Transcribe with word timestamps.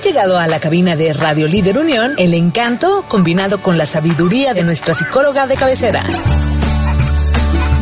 Llegado 0.00 0.38
a 0.38 0.46
la 0.46 0.60
cabina 0.60 0.96
de 0.96 1.12
Radio 1.12 1.46
Líder 1.46 1.78
Unión 1.78 2.14
el 2.16 2.32
encanto 2.34 3.04
combinado 3.06 3.60
con 3.60 3.76
la 3.76 3.84
sabiduría 3.84 4.54
de 4.54 4.62
nuestra 4.62 4.94
psicóloga 4.94 5.46
de 5.46 5.56
cabecera. 5.56 6.02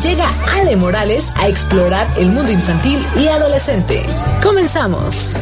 Llega 0.03 0.27
Ale 0.59 0.77
Morales 0.77 1.33
a 1.37 1.49
explorar 1.49 2.09
el 2.17 2.31
mundo 2.31 2.51
infantil 2.51 3.05
y 3.17 3.29
adolescente. 3.29 4.05
Comenzamos. 4.43 5.37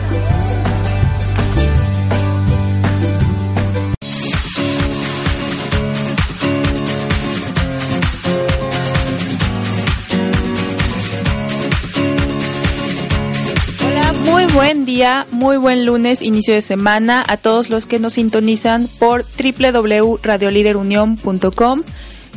Muy 15.31 15.59
buen 15.59 15.85
lunes, 15.85 16.23
inicio 16.23 16.55
de 16.55 16.63
semana 16.63 17.23
a 17.27 17.37
todos 17.37 17.69
los 17.71 17.87
que 17.87 17.99
nos 17.99 18.13
sintonizan 18.15 18.89
por 18.99 19.25
www.radioliderunión.com. 19.25 21.83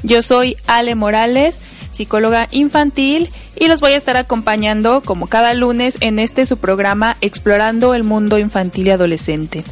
Yo 0.03 0.21
soy 0.21 0.57
Ale 0.67 0.95
Morales 0.95 1.59
psicóloga 1.91 2.47
infantil, 2.51 3.29
y 3.57 3.67
los 3.67 3.81
voy 3.81 3.91
a 3.91 3.97
estar 3.97 4.15
acompañando 4.15 5.01
como 5.01 5.27
cada 5.27 5.53
lunes 5.53 5.97
en 5.99 6.19
este 6.19 6.45
su 6.45 6.57
programa 6.57 7.17
Explorando 7.19 7.93
el 7.93 8.03
Mundo 8.03 8.39
Infantil 8.39 8.87
y 8.87 8.91
Adolescente. 8.91 9.65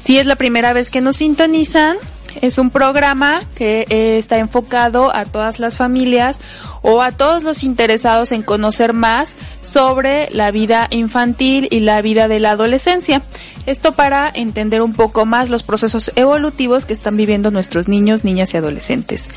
Si 0.00 0.18
es 0.18 0.26
la 0.26 0.36
primera 0.36 0.72
vez 0.72 0.88
que 0.88 1.00
nos 1.00 1.16
sintonizan, 1.16 1.96
es 2.42 2.58
un 2.58 2.70
programa 2.70 3.42
que 3.54 3.86
eh, 3.88 4.18
está 4.18 4.38
enfocado 4.38 5.14
a 5.14 5.24
todas 5.24 5.58
las 5.58 5.76
familias 5.76 6.40
o 6.82 7.02
a 7.02 7.12
todos 7.12 7.42
los 7.42 7.64
interesados 7.64 8.32
en 8.32 8.42
conocer 8.42 8.92
más 8.92 9.34
sobre 9.60 10.28
la 10.30 10.50
vida 10.50 10.88
infantil 10.90 11.68
y 11.70 11.80
la 11.80 12.00
vida 12.02 12.28
de 12.28 12.40
la 12.40 12.52
adolescencia. 12.52 13.22
Esto 13.66 13.92
para 13.92 14.30
entender 14.32 14.80
un 14.80 14.94
poco 14.94 15.26
más 15.26 15.50
los 15.50 15.62
procesos 15.62 16.12
evolutivos 16.16 16.84
que 16.84 16.92
están 16.92 17.16
viviendo 17.16 17.50
nuestros 17.50 17.88
niños, 17.88 18.24
niñas 18.24 18.54
y 18.54 18.56
adolescentes. 18.56 19.28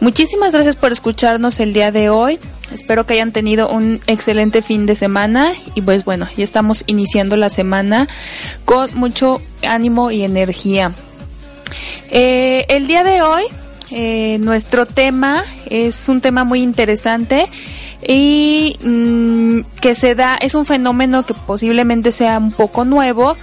Muchísimas 0.00 0.52
gracias 0.52 0.76
por 0.76 0.92
escucharnos 0.92 1.60
el 1.60 1.72
día 1.72 1.90
de 1.90 2.08
hoy. 2.08 2.38
Espero 2.72 3.06
que 3.06 3.14
hayan 3.14 3.32
tenido 3.32 3.68
un 3.68 4.00
excelente 4.06 4.62
fin 4.62 4.86
de 4.86 4.94
semana 4.94 5.52
y 5.74 5.82
pues 5.82 6.04
bueno, 6.04 6.26
ya 6.36 6.44
estamos 6.44 6.84
iniciando 6.86 7.36
la 7.36 7.50
semana 7.50 8.08
con 8.64 8.94
mucho 8.94 9.40
ánimo 9.62 10.10
y 10.10 10.22
energía. 10.22 10.92
Eh, 12.10 12.66
el 12.68 12.86
día 12.86 13.04
de 13.04 13.22
hoy, 13.22 13.44
eh, 13.90 14.38
nuestro 14.40 14.86
tema 14.86 15.44
es 15.70 16.08
un 16.08 16.20
tema 16.20 16.44
muy 16.44 16.62
interesante 16.62 17.46
y 18.06 18.76
mm, 18.82 19.60
que 19.80 19.94
se 19.94 20.14
da, 20.14 20.36
es 20.36 20.54
un 20.54 20.66
fenómeno 20.66 21.24
que 21.24 21.34
posiblemente 21.34 22.12
sea 22.12 22.38
un 22.38 22.52
poco 22.52 22.84
nuevo 22.84 23.36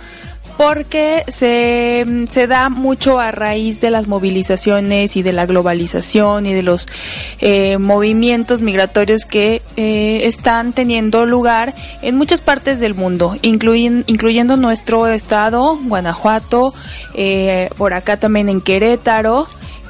porque 0.57 1.23
se, 1.27 2.05
se, 2.29 2.47
da 2.47 2.69
mucho 2.69 3.19
a 3.19 3.31
raíz 3.31 3.81
de 3.81 3.89
las 3.89 4.07
movilizaciones 4.07 5.17
y 5.17 5.21
de 5.21 5.33
la 5.33 5.45
globalización 5.45 6.45
y 6.45 6.53
de 6.53 6.63
los 6.63 6.87
eh, 7.41 7.77
movimientos 7.77 8.61
migratorios 8.61 9.25
que 9.25 9.61
eh, 9.75 10.21
están 10.23 10.73
teniendo 10.73 11.25
lugar 11.25 11.73
en 12.01 12.15
muchas 12.15 12.41
partes 12.41 12.79
del 12.79 12.95
mundo, 12.95 13.35
incluyendo 13.41 14.57
nuestro 14.57 15.07
estado, 15.07 15.77
Guanajuato, 15.83 16.73
eh, 17.15 17.69
por 17.77 17.93
acá 17.93 18.17
también 18.17 18.49
en 18.49 18.61
Querétaro. 18.61 19.47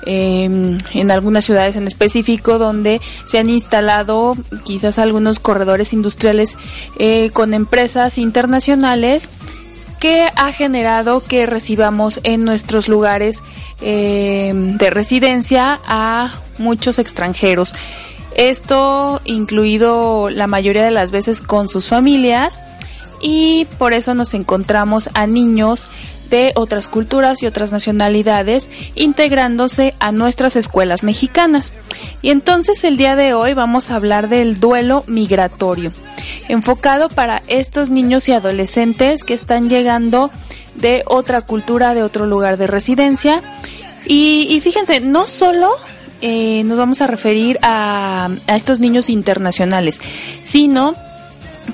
Em, 0.07 0.77
en 0.93 1.09
algunas 1.09 1.45
ciudades 1.45 1.75
en 1.77 1.87
específico 1.87 2.59
donde 2.59 3.01
se 3.25 3.39
han 3.39 3.49
instalado 3.49 4.35
quizás 4.63 4.99
algunos 4.99 5.39
corredores 5.39 5.93
industriales 5.93 6.57
con 7.33 7.55
empresas 7.55 8.19
internacionales 8.19 9.29
que 9.99 10.27
ha 10.35 10.51
generado 10.51 11.21
que 11.21 11.45
recibamos 11.45 12.19
en 12.23 12.43
nuestros 12.43 12.87
lugares 12.87 13.41
eh, 13.81 14.51
de 14.55 14.89
residencia 14.89 15.79
a 15.85 16.33
muchos 16.57 16.99
extranjeros. 16.99 17.73
Esto 18.35 19.21
incluido 19.23 20.29
la 20.29 20.47
mayoría 20.47 20.83
de 20.83 20.91
las 20.91 21.11
veces 21.11 21.41
con 21.41 21.69
sus 21.69 21.87
familias 21.87 22.59
y 23.21 23.65
por 23.77 23.93
eso 23.93 24.13
nos 24.13 24.33
encontramos 24.33 25.09
a 25.13 25.25
niños 25.25 25.87
de 26.29 26.51
otras 26.55 26.87
culturas 26.87 27.41
y 27.41 27.47
otras 27.47 27.71
nacionalidades 27.71 28.69
integrándose 28.95 29.93
a 29.99 30.11
nuestras 30.11 30.55
escuelas 30.55 31.03
mexicanas. 31.03 31.73
Y 32.21 32.29
entonces 32.29 32.83
el 32.83 32.97
día 32.97 33.15
de 33.15 33.33
hoy 33.33 33.53
vamos 33.53 33.91
a 33.91 33.95
hablar 33.95 34.29
del 34.29 34.59
duelo 34.59 35.03
migratorio, 35.07 35.91
enfocado 36.47 37.09
para 37.09 37.41
estos 37.47 37.89
niños 37.89 38.27
y 38.29 38.33
adolescentes 38.33 39.23
que 39.23 39.33
están 39.33 39.69
llegando 39.69 40.31
de 40.75 41.03
otra 41.07 41.41
cultura, 41.41 41.93
de 41.93 42.03
otro 42.03 42.25
lugar 42.25 42.57
de 42.57 42.67
residencia. 42.67 43.41
Y, 44.07 44.59
fíjense, 44.61 44.99
no 44.99 45.25
solo 45.25 45.71
eh, 46.21 46.63
nos 46.65 46.77
vamos 46.77 47.01
a 47.01 47.07
referir 47.07 47.57
a, 47.61 48.29
a 48.47 48.55
estos 48.55 48.79
niños 48.79 49.09
internacionales, 49.09 49.99
sino 50.41 50.95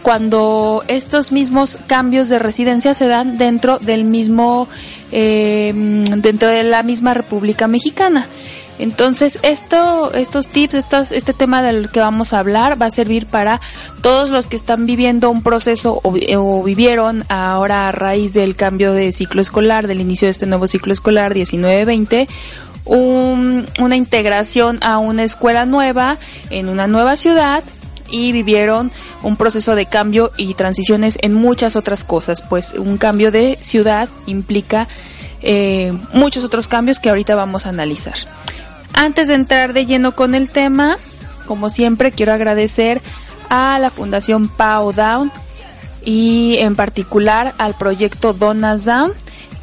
cuando 0.01 0.83
estos 0.87 1.31
mismos 1.31 1.77
cambios 1.87 2.29
de 2.29 2.39
residencia 2.39 2.93
se 2.93 3.07
dan 3.07 3.37
dentro 3.37 3.79
del 3.79 4.03
mismo, 4.03 4.67
eh, 5.11 5.73
dentro 6.17 6.49
de 6.49 6.63
la 6.63 6.83
misma 6.83 7.13
República 7.13 7.67
Mexicana. 7.67 8.27
Entonces, 8.79 9.37
esto, 9.43 10.11
estos 10.13 10.49
tips, 10.49 10.73
estos, 10.73 11.11
este 11.11 11.33
tema 11.33 11.61
del 11.61 11.89
que 11.89 11.99
vamos 11.99 12.33
a 12.33 12.39
hablar 12.39 12.81
va 12.81 12.87
a 12.87 12.91
servir 12.91 13.27
para 13.27 13.61
todos 14.01 14.31
los 14.31 14.47
que 14.47 14.55
están 14.55 14.87
viviendo 14.87 15.29
un 15.29 15.43
proceso 15.43 15.99
o, 16.03 16.63
vivieron 16.63 17.23
ahora 17.29 17.87
a 17.87 17.91
raíz 17.91 18.33
del 18.33 18.55
cambio 18.55 18.93
de 18.93 19.11
ciclo 19.11 19.39
escolar, 19.39 19.85
del 19.85 20.01
inicio 20.01 20.25
de 20.25 20.31
este 20.31 20.47
nuevo 20.47 20.65
ciclo 20.65 20.93
escolar 20.93 21.35
19-20, 21.35 22.27
una 22.85 23.95
integración 23.95 24.79
a 24.81 24.97
una 24.97 25.25
escuela 25.25 25.65
nueva 25.65 26.17
en 26.49 26.67
una 26.67 26.87
nueva 26.87 27.17
ciudad 27.17 27.63
y 28.11 28.31
vivieron 28.31 28.91
un 29.23 29.37
proceso 29.37 29.75
de 29.75 29.85
cambio 29.85 30.31
y 30.37 30.53
transiciones 30.53 31.17
en 31.21 31.33
muchas 31.33 31.75
otras 31.75 32.03
cosas, 32.03 32.41
pues 32.41 32.73
un 32.73 32.97
cambio 32.97 33.31
de 33.31 33.57
ciudad 33.61 34.09
implica 34.27 34.87
eh, 35.41 35.93
muchos 36.13 36.43
otros 36.43 36.67
cambios 36.67 36.99
que 36.99 37.09
ahorita 37.09 37.35
vamos 37.35 37.65
a 37.65 37.69
analizar. 37.69 38.15
Antes 38.93 39.27
de 39.27 39.35
entrar 39.35 39.73
de 39.73 39.85
lleno 39.85 40.13
con 40.13 40.35
el 40.35 40.49
tema, 40.49 40.97
como 41.45 41.69
siempre 41.69 42.11
quiero 42.11 42.33
agradecer 42.33 43.01
a 43.49 43.79
la 43.79 43.89
Fundación 43.89 44.47
Pau 44.47 44.93
Down 44.93 45.31
y 46.03 46.57
en 46.59 46.75
particular 46.75 47.53
al 47.57 47.73
proyecto 47.75 48.33
Donas 48.33 48.85
Down 48.85 49.13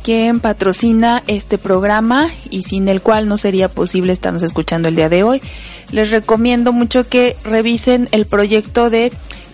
quien 0.08 0.40
patrocina 0.40 1.22
este 1.26 1.58
programa 1.58 2.30
y 2.48 2.62
sin 2.62 2.88
el 2.88 3.02
cual 3.02 3.28
no 3.28 3.36
sería 3.36 3.68
posible 3.68 4.14
estarnos 4.14 4.42
escuchando 4.42 4.88
el 4.88 4.96
día 4.96 5.10
de 5.10 5.22
hoy. 5.22 5.42
Les 5.90 6.10
recomiendo 6.10 6.72
mucho 6.72 7.06
que 7.06 7.36
revisen 7.44 8.08
el 8.10 8.24
proyecto 8.24 8.88
de 8.88 9.12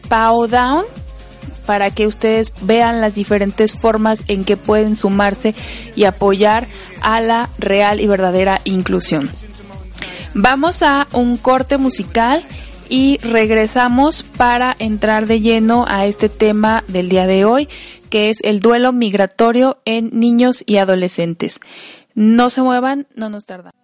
Pow 0.08 0.46
Down 0.46 0.84
para 1.66 1.90
que 1.90 2.06
ustedes 2.06 2.52
vean 2.62 3.00
las 3.00 3.16
diferentes 3.16 3.74
formas 3.74 4.22
en 4.28 4.44
que 4.44 4.56
pueden 4.56 4.94
sumarse 4.94 5.56
y 5.96 6.04
apoyar 6.04 6.68
a 7.00 7.20
la 7.20 7.50
real 7.58 7.98
y 7.98 8.06
verdadera 8.06 8.60
inclusión. 8.62 9.28
Vamos 10.34 10.84
a 10.84 11.08
un 11.10 11.36
corte 11.36 11.78
musical 11.78 12.44
y 12.88 13.18
regresamos 13.22 14.22
para 14.22 14.76
entrar 14.78 15.26
de 15.26 15.40
lleno 15.40 15.84
a 15.88 16.06
este 16.06 16.28
tema 16.28 16.84
del 16.86 17.08
día 17.08 17.26
de 17.26 17.44
hoy 17.44 17.68
que 18.10 18.30
es 18.30 18.40
el 18.42 18.60
duelo 18.60 18.92
migratorio 18.92 19.78
en 19.84 20.10
niños 20.12 20.62
y 20.66 20.76
adolescentes. 20.76 21.60
No 22.14 22.50
se 22.50 22.62
muevan, 22.62 23.06
no 23.14 23.28
nos 23.28 23.44
tardamos. 23.44 23.83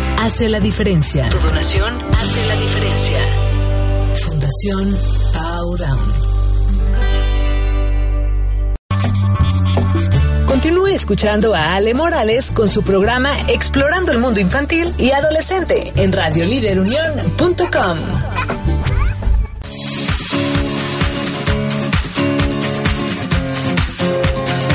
hace 0.21 0.47
la 0.49 0.59
diferencia. 0.59 1.27
Tu 1.29 1.39
donación 1.39 1.99
hace 2.13 2.47
la 2.47 2.55
diferencia. 2.55 3.19
Fundación 4.23 4.95
Powdown. 5.33 5.99
Continúe 10.45 10.87
escuchando 10.89 11.55
a 11.55 11.73
Ale 11.73 11.95
Morales 11.95 12.51
con 12.51 12.69
su 12.69 12.83
programa 12.83 13.31
Explorando 13.49 14.11
el 14.11 14.19
Mundo 14.19 14.39
Infantil 14.39 14.93
y 14.99 15.09
Adolescente 15.09 15.91
en 15.95 16.11
radioliderunión.com. 16.11 17.97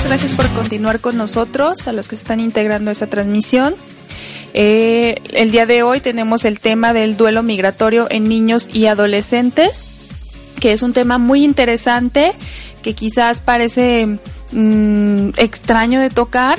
Gracias 0.09 0.33
por 0.33 0.49
continuar 0.55 0.99
con 0.99 1.17
nosotros, 1.17 1.87
a 1.87 1.93
los 1.93 2.09
que 2.09 2.17
se 2.17 2.23
están 2.23 2.41
integrando 2.41 2.91
a 2.91 2.93
esta 2.93 3.07
transmisión. 3.07 3.76
Eh, 4.59 5.21
el 5.35 5.51
día 5.51 5.67
de 5.67 5.83
hoy 5.83 6.01
tenemos 6.01 6.47
el 6.47 6.61
tema 6.61 6.95
del 6.95 7.19
duelo 7.19 7.43
migratorio 7.43 8.07
en 8.09 8.27
niños 8.27 8.71
y 8.73 8.87
adolescentes, 8.87 9.85
que 10.61 10.73
es 10.73 10.83
un 10.83 10.95
tema 10.95 11.19
muy 11.19 11.45
interesante, 11.45 12.33
que 12.81 12.95
quizás 12.95 13.43
parece 13.43 14.19
mm, 14.53 15.29
extraño 15.37 16.01
de 16.01 16.09
tocar, 16.09 16.59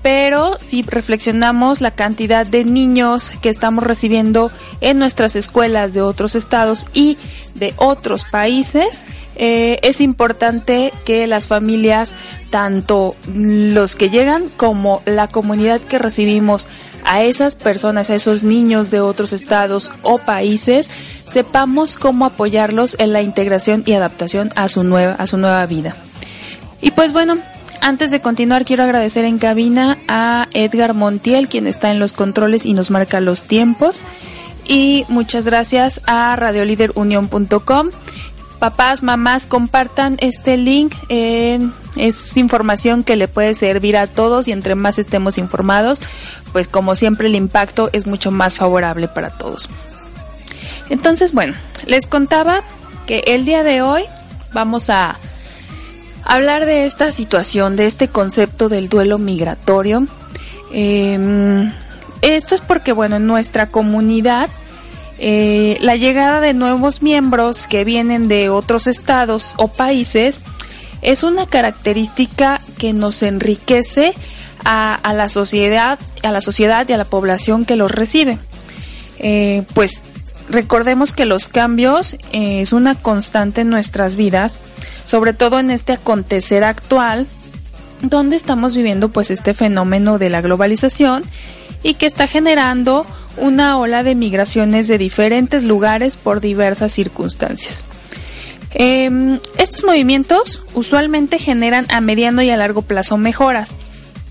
pero 0.00 0.56
si 0.58 0.80
reflexionamos 0.80 1.82
la 1.82 1.90
cantidad 1.90 2.46
de 2.46 2.64
niños 2.64 3.32
que 3.42 3.50
estamos 3.50 3.84
recibiendo 3.84 4.50
en 4.80 4.98
nuestras 4.98 5.36
escuelas 5.36 5.92
de 5.92 6.00
otros 6.00 6.36
estados 6.36 6.86
y 6.94 7.18
de 7.54 7.74
otros 7.76 8.24
países, 8.24 9.04
eh, 9.36 9.80
es 9.82 10.00
importante 10.00 10.94
que 11.04 11.26
las 11.26 11.46
familias, 11.46 12.14
tanto 12.48 13.16
los 13.26 13.96
que 13.96 14.08
llegan 14.08 14.48
como 14.56 15.02
la 15.04 15.28
comunidad 15.28 15.82
que 15.82 15.98
recibimos 15.98 16.66
a 17.04 17.22
esas 17.22 17.56
personas, 17.56 18.10
a 18.10 18.14
esos 18.14 18.42
niños 18.42 18.90
de 18.90 19.00
otros 19.00 19.32
estados 19.32 19.90
o 20.02 20.18
países, 20.18 20.90
sepamos 21.26 21.96
cómo 21.96 22.24
apoyarlos 22.24 22.96
en 22.98 23.12
la 23.12 23.22
integración 23.22 23.82
y 23.86 23.92
adaptación 23.92 24.50
a 24.56 24.68
su 24.68 24.84
nueva, 24.84 25.14
a 25.14 25.26
su 25.26 25.36
nueva 25.36 25.64
vida. 25.66 25.94
Y 26.80 26.90
pues 26.90 27.12
bueno, 27.12 27.36
antes 27.80 28.10
de 28.10 28.20
continuar 28.20 28.64
quiero 28.64 28.84
agradecer 28.84 29.24
en 29.24 29.38
cabina 29.38 29.96
a 30.08 30.48
Edgar 30.52 30.94
Montiel, 30.94 31.48
quien 31.48 31.66
está 31.66 31.90
en 31.90 31.98
los 31.98 32.12
controles 32.12 32.66
y 32.66 32.74
nos 32.74 32.90
marca 32.90 33.20
los 33.20 33.44
tiempos. 33.44 34.02
Y 34.66 35.04
muchas 35.08 35.44
gracias 35.44 36.00
a 36.06 36.34
radioliderunion.com 36.36 37.90
papás, 38.64 39.02
mamás, 39.02 39.46
compartan 39.46 40.16
este 40.20 40.56
link. 40.56 40.94
Es 41.96 42.36
información 42.36 43.04
que 43.04 43.16
le 43.16 43.28
puede 43.28 43.54
servir 43.54 43.96
a 43.96 44.06
todos 44.06 44.48
y 44.48 44.52
entre 44.52 44.74
más 44.74 44.98
estemos 44.98 45.38
informados, 45.38 46.00
pues 46.52 46.68
como 46.68 46.94
siempre 46.96 47.28
el 47.28 47.36
impacto 47.36 47.90
es 47.92 48.06
mucho 48.06 48.30
más 48.30 48.56
favorable 48.56 49.08
para 49.08 49.30
todos. 49.30 49.68
Entonces, 50.90 51.32
bueno, 51.32 51.54
les 51.86 52.06
contaba 52.06 52.62
que 53.06 53.24
el 53.26 53.44
día 53.44 53.62
de 53.62 53.82
hoy 53.82 54.02
vamos 54.52 54.90
a 54.90 55.16
hablar 56.24 56.66
de 56.66 56.86
esta 56.86 57.12
situación, 57.12 57.76
de 57.76 57.86
este 57.86 58.08
concepto 58.08 58.68
del 58.68 58.88
duelo 58.88 59.18
migratorio. 59.18 60.06
Em, 60.72 61.72
esto 62.22 62.54
es 62.54 62.60
porque, 62.60 62.92
bueno, 62.92 63.16
en 63.16 63.26
nuestra 63.26 63.66
comunidad 63.66 64.48
eh, 65.18 65.78
la 65.80 65.94
llegada 65.94 66.40
de 66.40 66.54
nuevos 66.54 67.00
miembros 67.00 67.66
que 67.68 67.84
vienen 67.84 68.26
de 68.26 68.48
otros 68.48 68.88
estados 68.88 69.54
o 69.58 69.68
países 69.68 70.40
es 71.04 71.22
una 71.22 71.46
característica 71.46 72.60
que 72.78 72.92
nos 72.92 73.22
enriquece 73.22 74.14
a, 74.64 75.12
la 75.14 75.28
sociedad, 75.28 75.98
a 76.22 76.32
la 76.32 76.40
sociedad 76.40 76.88
y 76.88 76.94
a 76.94 76.96
la 76.96 77.04
población 77.04 77.66
que 77.66 77.76
los 77.76 77.90
recibe. 77.90 78.38
Eh, 79.18 79.62
pues 79.74 80.02
recordemos 80.48 81.12
que 81.12 81.26
los 81.26 81.48
cambios 81.48 82.14
eh, 82.32 82.62
es 82.62 82.72
una 82.72 82.94
constante 82.94 83.60
en 83.60 83.70
nuestras 83.70 84.16
vidas, 84.16 84.58
sobre 85.04 85.34
todo 85.34 85.58
en 85.58 85.70
este 85.70 85.92
acontecer 85.92 86.64
actual, 86.64 87.26
donde 88.00 88.36
estamos 88.36 88.74
viviendo 88.74 89.10
pues 89.10 89.30
este 89.30 89.52
fenómeno 89.52 90.18
de 90.18 90.30
la 90.30 90.40
globalización 90.40 91.22
y 91.82 91.94
que 91.94 92.06
está 92.06 92.26
generando 92.26 93.06
una 93.36 93.76
ola 93.76 94.02
de 94.02 94.14
migraciones 94.14 94.88
de 94.88 94.96
diferentes 94.96 95.64
lugares 95.64 96.16
por 96.16 96.40
diversas 96.40 96.92
circunstancias. 96.92 97.84
Em, 98.74 99.38
estos 99.56 99.84
movimientos 99.84 100.62
usualmente 100.74 101.38
generan 101.38 101.86
a 101.90 102.00
mediano 102.00 102.42
y 102.42 102.50
a 102.50 102.56
largo 102.56 102.82
plazo 102.82 103.16
mejoras 103.16 103.74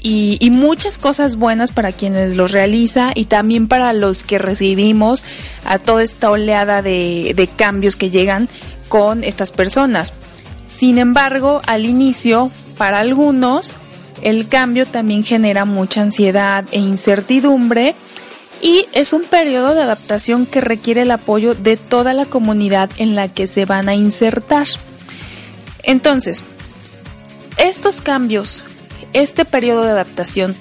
y, 0.01 0.50
muchas 0.51 0.97
cosas 0.97 1.38
buenas 1.38 1.71
para 1.71 1.93
quienes 1.93 2.35
los 2.35 2.51
realiza 2.51 3.12
y 3.15 3.25
también 3.25 3.69
para 3.69 3.93
los 3.93 4.25
que 4.25 4.38
recibimos 4.38 5.23
a 5.63 5.79
toda 5.79 6.03
esta 6.03 6.29
oleada 6.29 6.81
de 6.81 7.50
cambios 7.55 7.95
que 7.95 8.09
llegan 8.09 8.50
con 8.89 9.23
estas 9.23 9.51
personas. 9.51 10.13
Sin 10.67 10.97
embargo, 10.97 11.62
al 11.65 11.85
inicio, 11.85 12.51
para 12.77 13.00
algunos, 13.00 13.75
el 14.21 14.47
cambio 14.47 14.85
también 14.85 15.23
genera 15.23 15.65
mucha 15.65 16.01
ansiedad 16.01 16.65
e 16.71 16.79
incertidumbre 16.79 17.95
y 18.63 18.88
es 18.93 19.12
un 19.12 19.24
periodo 19.24 19.75
de 19.75 19.82
adaptación 19.82 20.46
que 20.46 20.62
requiere 20.62 21.01
el 21.01 21.12
apoyo 21.12 21.53
de 21.53 21.75
toda 21.75 22.13
la 22.13 22.25
comunidad 22.25 22.89
en 22.96 23.13
la 23.13 23.27
que 23.27 23.46
se 23.46 23.65
van 23.65 23.89
a 23.89 23.93
insertar. 23.93 24.67
Entonces, 25.84 26.43
estos 27.58 28.00
cambios, 28.00 28.63
este 29.12 29.43
periodo 29.43 29.84
de 29.84 29.91
adaptación 29.91 30.55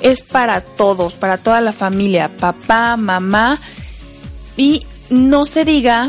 es 0.00 0.22
para 0.22 0.60
todos, 0.60 1.14
para 1.14 1.38
toda 1.38 1.60
la 1.60 1.72
familia, 1.72 2.30
papá, 2.38 2.96
mamá 2.96 3.58
y 4.56 4.86
no 5.10 5.44
se 5.44 5.64
diga 5.64 6.08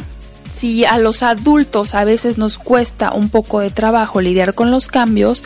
si 0.53 0.85
a 0.85 0.99
los 0.99 1.23
adultos 1.23 1.95
a 1.95 2.03
veces 2.03 2.37
nos 2.37 2.59
cuesta 2.59 3.13
un 3.13 3.29
poco 3.29 3.61
de 3.61 3.71
trabajo 3.71 4.21
lidiar 4.21 4.53
con 4.53 4.69
los 4.69 4.87
cambios, 4.89 5.43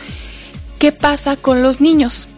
¿qué 0.78 0.92
pasa 0.92 1.36
con 1.36 1.62
los 1.62 1.80
niños? 1.80 2.28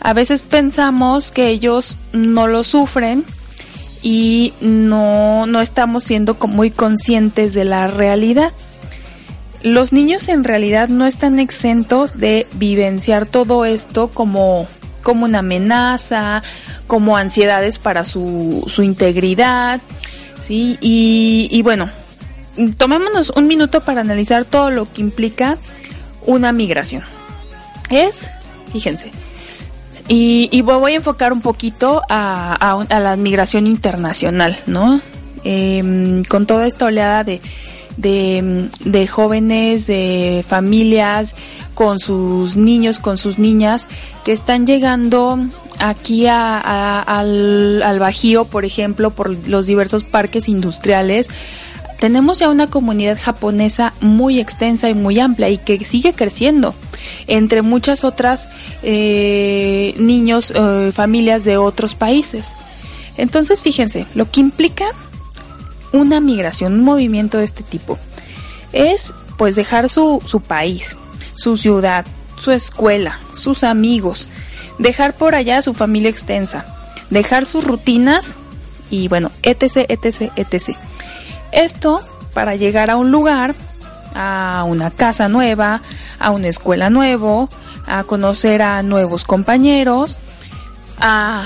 A 0.00 0.12
veces 0.12 0.42
pensamos 0.42 1.32
que 1.32 1.48
ellos 1.48 1.96
no 2.12 2.46
lo 2.46 2.62
sufren 2.64 3.24
y 4.02 4.52
no, 4.60 5.46
no 5.46 5.60
estamos 5.60 6.04
siendo 6.04 6.36
muy 6.48 6.70
conscientes 6.70 7.54
de 7.54 7.64
la 7.64 7.88
realidad. 7.88 8.52
Los 9.62 9.92
niños 9.92 10.28
en 10.28 10.44
realidad 10.44 10.88
no 10.88 11.06
están 11.06 11.40
exentos 11.40 12.18
de 12.18 12.46
vivenciar 12.52 13.26
todo 13.26 13.64
esto 13.64 14.08
como, 14.08 14.68
como 15.02 15.24
una 15.24 15.40
amenaza, 15.40 16.42
como 16.86 17.16
ansiedades 17.16 17.78
para 17.78 18.04
su, 18.04 18.62
su 18.68 18.82
integridad, 18.82 19.80
¿sí? 20.38 20.78
Y, 20.80 21.48
y 21.50 21.62
bueno, 21.62 21.90
tomémonos 22.76 23.30
un 23.30 23.48
minuto 23.48 23.80
para 23.80 24.02
analizar 24.02 24.44
todo 24.44 24.70
lo 24.70 24.92
que 24.92 25.00
implica 25.00 25.58
una 26.26 26.52
migración. 26.52 27.02
Es, 27.90 28.30
fíjense, 28.72 29.10
y, 30.08 30.62
voy 30.62 30.92
a 30.92 30.96
enfocar 30.96 31.32
un 31.32 31.40
poquito 31.40 32.02
a, 32.08 32.84
la 32.88 33.16
migración 33.16 33.66
internacional, 33.66 34.56
¿no? 34.66 35.00
em, 35.44 36.24
con 36.24 36.46
toda 36.46 36.66
esta 36.66 36.86
oleada 36.86 37.24
de, 37.24 37.40
de, 37.96 39.06
jóvenes, 39.06 39.86
de 39.86 40.44
familias, 40.46 41.34
con 41.74 41.98
sus 41.98 42.56
niños, 42.56 42.98
con 42.98 43.16
sus 43.16 43.38
niñas, 43.38 43.88
que 44.24 44.32
están 44.32 44.66
llegando 44.66 45.38
aquí 45.78 46.26
al, 46.26 47.82
al 47.82 47.98
Bajío, 47.98 48.44
por 48.44 48.64
ejemplo, 48.64 49.10
por 49.10 49.36
los 49.48 49.66
diversos 49.66 50.04
parques 50.04 50.48
industriales, 50.48 51.28
tenemos 51.98 52.38
ya 52.38 52.50
una 52.50 52.68
comunidad 52.68 53.18
japonesa 53.20 53.94
muy 54.00 54.38
extensa 54.38 54.90
y 54.90 54.94
muy 54.94 55.18
amplia 55.18 55.48
y 55.48 55.58
que 55.58 55.82
sigue 55.84 56.12
creciendo 56.12 56.74
entre 57.26 57.62
muchas 57.62 58.04
otras 58.04 58.48
eh, 58.82 59.94
niños, 59.98 60.52
eh, 60.54 60.90
familias 60.92 61.44
de 61.44 61.56
otros 61.56 61.94
países. 61.94 62.44
Entonces, 63.16 63.62
fíjense, 63.62 64.06
lo 64.14 64.30
que 64.30 64.40
implica 64.40 64.86
una 65.92 66.20
migración, 66.20 66.74
un 66.74 66.84
movimiento 66.84 67.38
de 67.38 67.44
este 67.44 67.62
tipo, 67.62 67.98
es 68.72 69.12
pues 69.36 69.56
dejar 69.56 69.88
su, 69.88 70.22
su 70.24 70.40
país, 70.40 70.96
su 71.34 71.56
ciudad, 71.56 72.04
su 72.38 72.52
escuela, 72.52 73.18
sus 73.34 73.64
amigos, 73.64 74.28
dejar 74.78 75.14
por 75.14 75.34
allá 75.34 75.62
su 75.62 75.74
familia 75.74 76.10
extensa, 76.10 76.66
dejar 77.10 77.46
sus 77.46 77.64
rutinas 77.64 78.38
y 78.90 79.08
bueno, 79.08 79.30
etc, 79.42 79.86
etc, 79.88 80.32
etc. 80.36 80.76
Esto 81.52 82.02
para 82.34 82.56
llegar 82.56 82.90
a 82.90 82.96
un 82.96 83.10
lugar, 83.10 83.54
a 84.16 84.64
una 84.64 84.90
casa 84.90 85.28
nueva, 85.28 85.82
a 86.18 86.30
una 86.30 86.48
escuela 86.48 86.90
nuevo, 86.90 87.50
a 87.86 88.02
conocer 88.04 88.62
a 88.62 88.82
nuevos 88.82 89.24
compañeros, 89.24 90.18
a, 90.98 91.44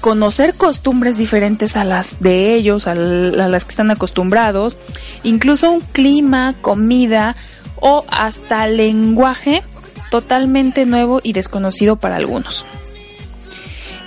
conocer 0.00 0.54
costumbres 0.54 1.16
diferentes 1.16 1.76
a 1.76 1.84
las 1.84 2.18
de 2.18 2.54
ellos, 2.54 2.88
a, 2.88 2.94
las 2.94 3.64
que 3.64 3.70
están 3.70 3.90
acostumbrados, 3.92 4.78
incluso 5.22 5.70
un 5.70 5.80
clima, 5.80 6.54
comida 6.60 7.36
o 7.76 8.04
hasta 8.08 8.66
lenguaje 8.66 9.62
totalmente 10.10 10.86
nuevo 10.86 11.20
y 11.22 11.34
desconocido 11.34 11.96
para 11.96 12.16
algunos. 12.16 12.64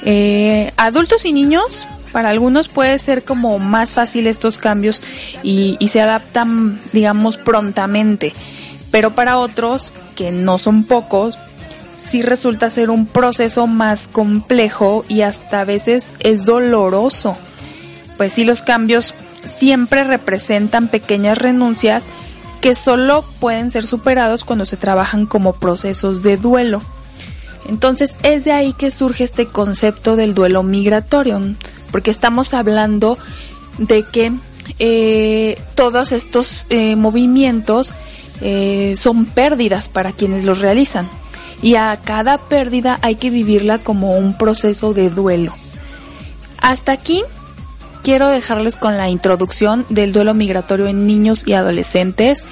Eh, 0.03 0.73
adultos 0.77 1.25
y 1.25 1.31
niños 1.31 1.87
para 2.11 2.29
algunos 2.29 2.67
puede 2.67 2.97
ser 2.99 3.23
como 3.23 3.59
más 3.59 3.93
fácil 3.93 4.27
estos 4.27 4.59
cambios 4.59 5.01
y, 5.43 5.77
se 5.89 6.01
adaptan, 6.01 6.79
digamos, 6.93 7.37
prontamente. 7.37 8.33
Pero 8.91 9.11
para 9.11 9.37
otros, 9.37 9.93
que 10.15 10.31
no 10.31 10.57
son 10.57 10.83
pocos, 10.83 11.37
sí 11.97 12.21
resulta 12.21 12.69
ser 12.69 12.89
un 12.89 13.05
proceso 13.05 13.67
más 13.67 14.07
complejo 14.07 15.05
y 15.07 15.21
hasta 15.21 15.61
a 15.61 15.65
veces 15.65 16.13
es 16.19 16.45
doloroso. 16.45 17.37
Pues 18.17 18.33
sí, 18.33 18.43
los 18.43 18.61
cambios 18.61 19.13
siempre 19.45 20.03
representan 20.03 20.87
pequeñas 20.87 21.37
renuncias 21.37 22.05
que 22.61 22.75
solo 22.75 23.23
pueden 23.39 23.71
ser 23.71 23.85
superados 23.85 24.43
cuando 24.43 24.65
se 24.65 24.77
trabajan 24.77 25.25
como 25.25 25.53
procesos 25.53 26.23
de 26.23 26.37
duelo. 26.37 26.81
Entonces 27.67 28.15
es 28.23 28.45
de 28.45 28.51
ahí 28.51 28.73
que 28.73 28.91
surge 28.91 29.23
este 29.23 29.45
concepto 29.45 30.15
del 30.15 30.33
duelo 30.33 30.63
migratorio, 30.63 31.39
porque 31.91 32.11
estamos 32.11 32.53
hablando 32.53 33.17
de 33.77 34.03
que 34.03 34.33
eh, 34.77 35.61
todos 35.75 36.11
estos 36.11 36.65
eh, 36.69 36.95
movimientos 36.95 37.93
eh, 38.41 38.93
son 38.97 39.25
pérdidas 39.25 39.89
para 39.89 40.11
quienes 40.11 40.45
los 40.45 40.59
realizan 40.59 41.09
y 41.61 41.75
a 41.75 41.97
cada 41.97 42.37
pérdida 42.37 42.99
hay 43.01 43.15
que 43.15 43.29
vivirla 43.29 43.79
como 43.79 44.17
un 44.17 44.37
proceso 44.37 44.93
de 44.93 45.09
duelo. 45.09 45.53
Hasta 46.61 46.91
aquí 46.91 47.23
quiero 48.03 48.29
dejarles 48.29 48.75
con 48.75 48.97
la 48.97 49.09
introducción 49.09 49.85
del 49.89 50.13
duelo 50.13 50.33
migratorio 50.33 50.87
en 50.87 51.05
niños 51.07 51.43
y 51.45 51.53
adolescentes. 51.53 52.43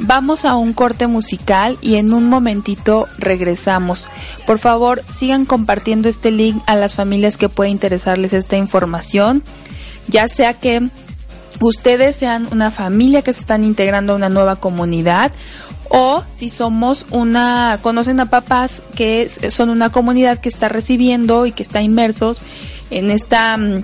Vamos 0.00 0.44
a 0.44 0.54
un 0.56 0.72
corte 0.72 1.06
musical 1.06 1.76
y 1.80 1.96
en 1.96 2.12
un 2.12 2.28
momentito 2.28 3.08
regresamos. 3.18 4.08
Por 4.46 4.58
favor, 4.58 5.02
sigan 5.10 5.44
compartiendo 5.44 6.08
este 6.08 6.30
link 6.30 6.62
a 6.66 6.76
las 6.76 6.94
familias 6.94 7.36
que 7.36 7.48
puede 7.48 7.70
interesarles 7.70 8.32
esta 8.32 8.56
información, 8.56 9.42
ya 10.06 10.28
sea 10.28 10.54
que 10.54 10.88
ustedes 11.60 12.16
sean 12.16 12.48
una 12.52 12.70
familia 12.70 13.22
que 13.22 13.32
se 13.32 13.40
están 13.40 13.64
integrando 13.64 14.12
a 14.12 14.16
una 14.16 14.28
nueva 14.28 14.56
comunidad 14.56 15.32
o 15.90 16.22
si 16.30 16.48
somos 16.48 17.06
una, 17.10 17.78
conocen 17.82 18.20
a 18.20 18.26
papás 18.26 18.82
que 18.94 19.28
son 19.28 19.70
una 19.70 19.90
comunidad 19.90 20.38
que 20.38 20.48
está 20.48 20.68
recibiendo 20.68 21.46
y 21.46 21.52
que 21.52 21.62
está 21.62 21.82
inmersos 21.82 22.42
en 22.90 23.10
esta 23.10 23.56
mm, 23.56 23.82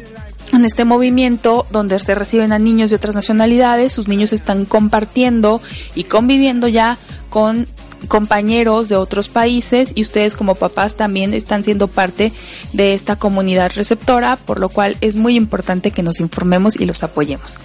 en 0.52 0.64
este 0.64 0.84
movimiento 0.84 1.66
donde 1.70 1.98
se 1.98 2.14
reciben 2.14 2.52
a 2.52 2.58
niños 2.58 2.90
de 2.90 2.96
otras 2.96 3.14
nacionalidades, 3.14 3.92
sus 3.92 4.08
niños 4.08 4.32
están 4.32 4.64
compartiendo 4.64 5.60
y 5.94 6.04
conviviendo 6.04 6.68
ya 6.68 6.98
con 7.30 7.66
compañeros 8.06 8.88
de 8.88 8.96
otros 8.96 9.28
países 9.28 9.92
y 9.94 10.02
ustedes 10.02 10.34
como 10.34 10.54
papás 10.54 10.94
también 10.94 11.34
están 11.34 11.64
siendo 11.64 11.88
parte 11.88 12.32
de 12.72 12.94
esta 12.94 13.16
comunidad 13.16 13.72
receptora, 13.74 14.36
por 14.36 14.60
lo 14.60 14.68
cual 14.68 14.96
es 15.00 15.16
muy 15.16 15.36
importante 15.36 15.90
que 15.90 16.02
nos 16.02 16.20
informemos 16.20 16.76
y 16.78 16.86
los 16.86 17.02
apoyemos. 17.02 17.58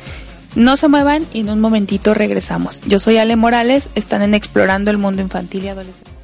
No 0.55 0.77
se 0.77 0.87
muevan 0.87 1.27
y 1.31 1.41
en 1.41 1.49
un 1.49 1.61
momentito 1.61 2.13
regresamos. 2.13 2.81
Yo 2.87 2.99
soy 2.99 3.17
Ale 3.17 3.35
Morales, 3.35 3.89
están 3.95 4.21
en 4.21 4.33
Explorando 4.33 4.89
el 4.89 4.97
Mundo 4.97 5.21
Infantil 5.21 5.65
y 5.65 5.67
Adolescente. 5.67 6.18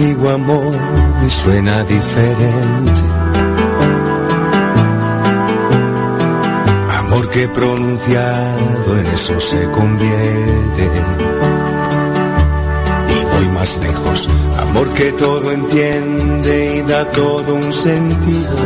Digo 0.00 0.30
amor 0.30 0.74
y 1.26 1.30
suena 1.30 1.82
diferente. 1.84 3.02
Amor 6.98 7.28
que 7.30 7.48
pronunciado 7.48 8.98
en 8.98 9.06
eso 9.06 9.40
se 9.40 9.62
convierte. 9.70 10.84
Y 13.14 13.24
voy 13.32 13.48
más 13.54 13.76
lejos, 13.78 14.28
amor 14.58 14.88
que 14.94 15.12
todo 15.12 15.52
entiende 15.52 16.76
y 16.76 16.82
da 16.82 17.04
todo 17.10 17.54
un 17.54 17.72
sentido. 17.72 18.56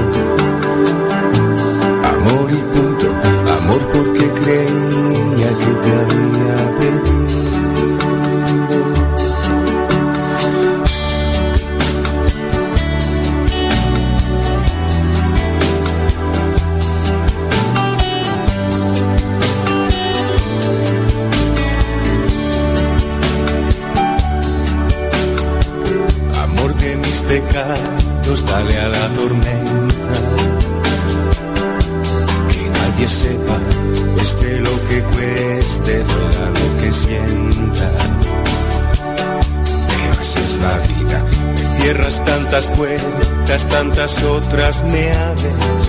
Cierras 41.84 42.24
tantas 42.24 42.66
puertas, 42.68 43.68
tantas 43.68 44.22
otras 44.22 44.82
me 44.84 45.12
abres. 45.12 45.86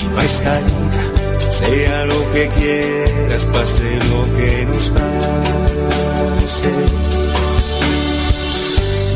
Y 0.00 0.06
no 0.06 0.20
hay 0.20 0.28
salida, 0.28 1.02
sea 1.50 2.04
lo 2.04 2.32
que 2.32 2.48
quieras, 2.56 3.44
pase 3.52 3.98
lo 4.12 4.36
que 4.36 4.66
nos 4.66 4.90
pase 4.90 6.70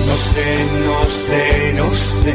no 0.08 0.16
sé, 0.16 0.50
no 0.86 1.04
sé, 1.04 1.44
no 1.76 1.88
sé 1.94 2.34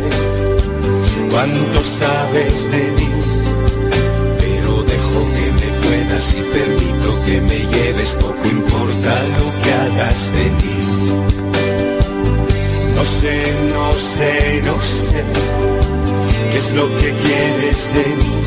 cuánto 1.29 1.81
sabes 1.81 2.71
de 2.71 2.83
mí, 2.97 3.09
pero 4.39 4.83
dejo 4.83 5.19
que 5.35 5.47
me 5.59 5.69
puedas 5.83 6.25
y 6.33 6.41
permito 6.55 7.09
que 7.25 7.41
me 7.41 7.59
lleves, 7.73 8.15
poco 8.15 8.47
importa 8.47 9.13
lo 9.39 9.47
que 9.61 9.73
hagas 9.73 10.31
de 10.31 10.43
mí. 10.51 10.75
No 13.05 13.11
sé, 13.11 13.37
no 13.71 13.93
sé, 13.93 14.61
no 14.65 14.81
sé 14.81 15.23
qué 16.51 16.57
es 16.57 16.73
lo 16.73 16.87
que 16.97 17.13
quieres 17.13 17.93
de 17.93 18.05
mí. 18.15 18.41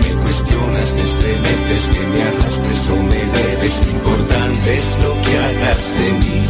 Me 0.00 0.22
cuestionas, 0.22 0.94
me 0.94 1.02
estremeces, 1.02 1.90
que 1.90 2.06
me 2.06 2.22
arrastres 2.22 2.88
o 2.88 2.96
me 2.96 3.18
leves, 3.18 3.82
lo 3.84 3.90
importante 3.90 4.76
es 4.78 4.96
lo 5.02 5.12
que 5.20 5.38
hagas 5.38 5.92
de 5.98 6.12
mí. 6.12 6.42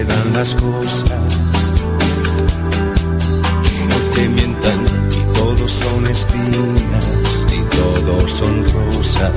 Algunas 0.00 0.54
cosas. 0.54 1.10
Que 3.62 3.84
no 3.86 3.96
te 4.14 4.28
mientan 4.28 4.80
y 5.10 5.34
todos 5.34 5.70
son 5.70 6.06
espinas 6.06 7.46
y 7.52 7.60
todos 7.76 8.30
son 8.30 8.64
rosas. 8.64 9.32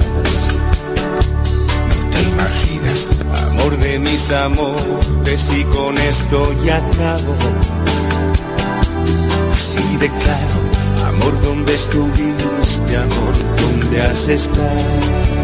No 1.89 2.09
te 2.09 2.21
imaginas, 2.23 3.19
amor 3.49 3.77
de 3.77 3.99
mis 3.99 4.31
amores 4.31 5.51
y 5.55 5.63
con 5.65 5.97
esto 5.97 6.53
ya 6.65 6.77
acabo. 6.77 7.35
Así 9.51 9.97
de 9.97 10.09
claro, 10.09 11.07
amor, 11.07 11.41
¿dónde 11.41 11.75
estuviste, 11.75 12.97
amor? 12.97 13.33
¿Dónde 13.61 14.01
has 14.01 14.27
estado? 14.27 15.36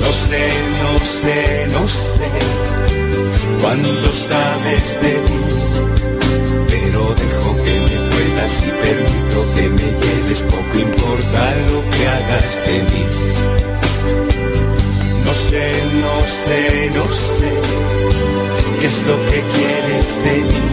No 0.00 0.12
sé, 0.12 0.48
no 0.82 0.98
sé, 1.00 1.66
no 1.72 1.88
sé 1.88 2.30
cuánto 3.60 4.10
sabes 4.10 5.00
de 5.02 5.12
mí, 5.26 5.40
pero 6.68 7.14
dejo 7.14 7.62
que 7.64 7.80
me 7.80 8.10
puedas 8.10 8.62
y 8.62 8.70
permito 8.84 9.38
que 9.54 9.68
me 9.68 9.88
lleves, 10.00 10.42
poco 10.42 10.78
importa 10.78 11.54
lo 11.70 11.90
que 11.90 12.08
hagas 12.08 12.64
de 12.66 12.82
mí. 12.90 13.04
No 15.24 15.34
sé, 15.34 15.72
no 16.00 16.14
sé, 16.22 16.90
no 16.94 17.04
sé 17.12 17.50
qué 18.80 18.86
es 18.86 19.02
lo 19.06 19.16
que 19.30 19.42
quieres 19.54 20.08
de 20.24 20.36
mí. 20.48 20.64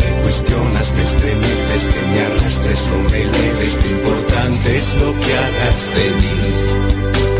Me 0.00 0.22
cuestionas, 0.22 0.92
me 0.94 1.02
estremeces, 1.02 1.84
que 1.92 2.02
me 2.12 2.20
arrastres 2.20 2.90
o 2.94 3.10
me 3.10 3.24
lo 3.24 3.36
importante 3.98 4.76
es 4.76 4.94
lo 4.94 5.12
que 5.20 5.32
hagas 5.34 5.78
de 5.96 6.10
mí. 6.20 7.35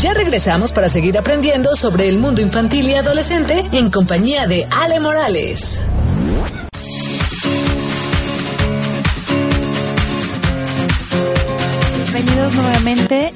Ya 0.00 0.12
regresamos 0.12 0.72
para 0.72 0.88
seguir 0.88 1.16
aprendiendo 1.16 1.76
sobre 1.76 2.08
el 2.08 2.18
mundo 2.18 2.40
infantil 2.40 2.88
y 2.88 2.96
adolescente 2.96 3.64
en 3.70 3.92
compañía 3.92 4.48
de 4.48 4.66
Ale 4.72 4.98
Morales. 4.98 5.80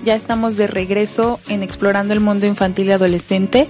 Ya 0.05 0.15
estamos 0.15 0.59
de 0.59 0.67
regreso 0.67 1.41
en 1.49 1.63
Explorando 1.63 2.13
el 2.13 2.21
Mundo 2.21 2.45
Infantil 2.45 2.89
y 2.89 2.93
Adolescente. 2.93 3.67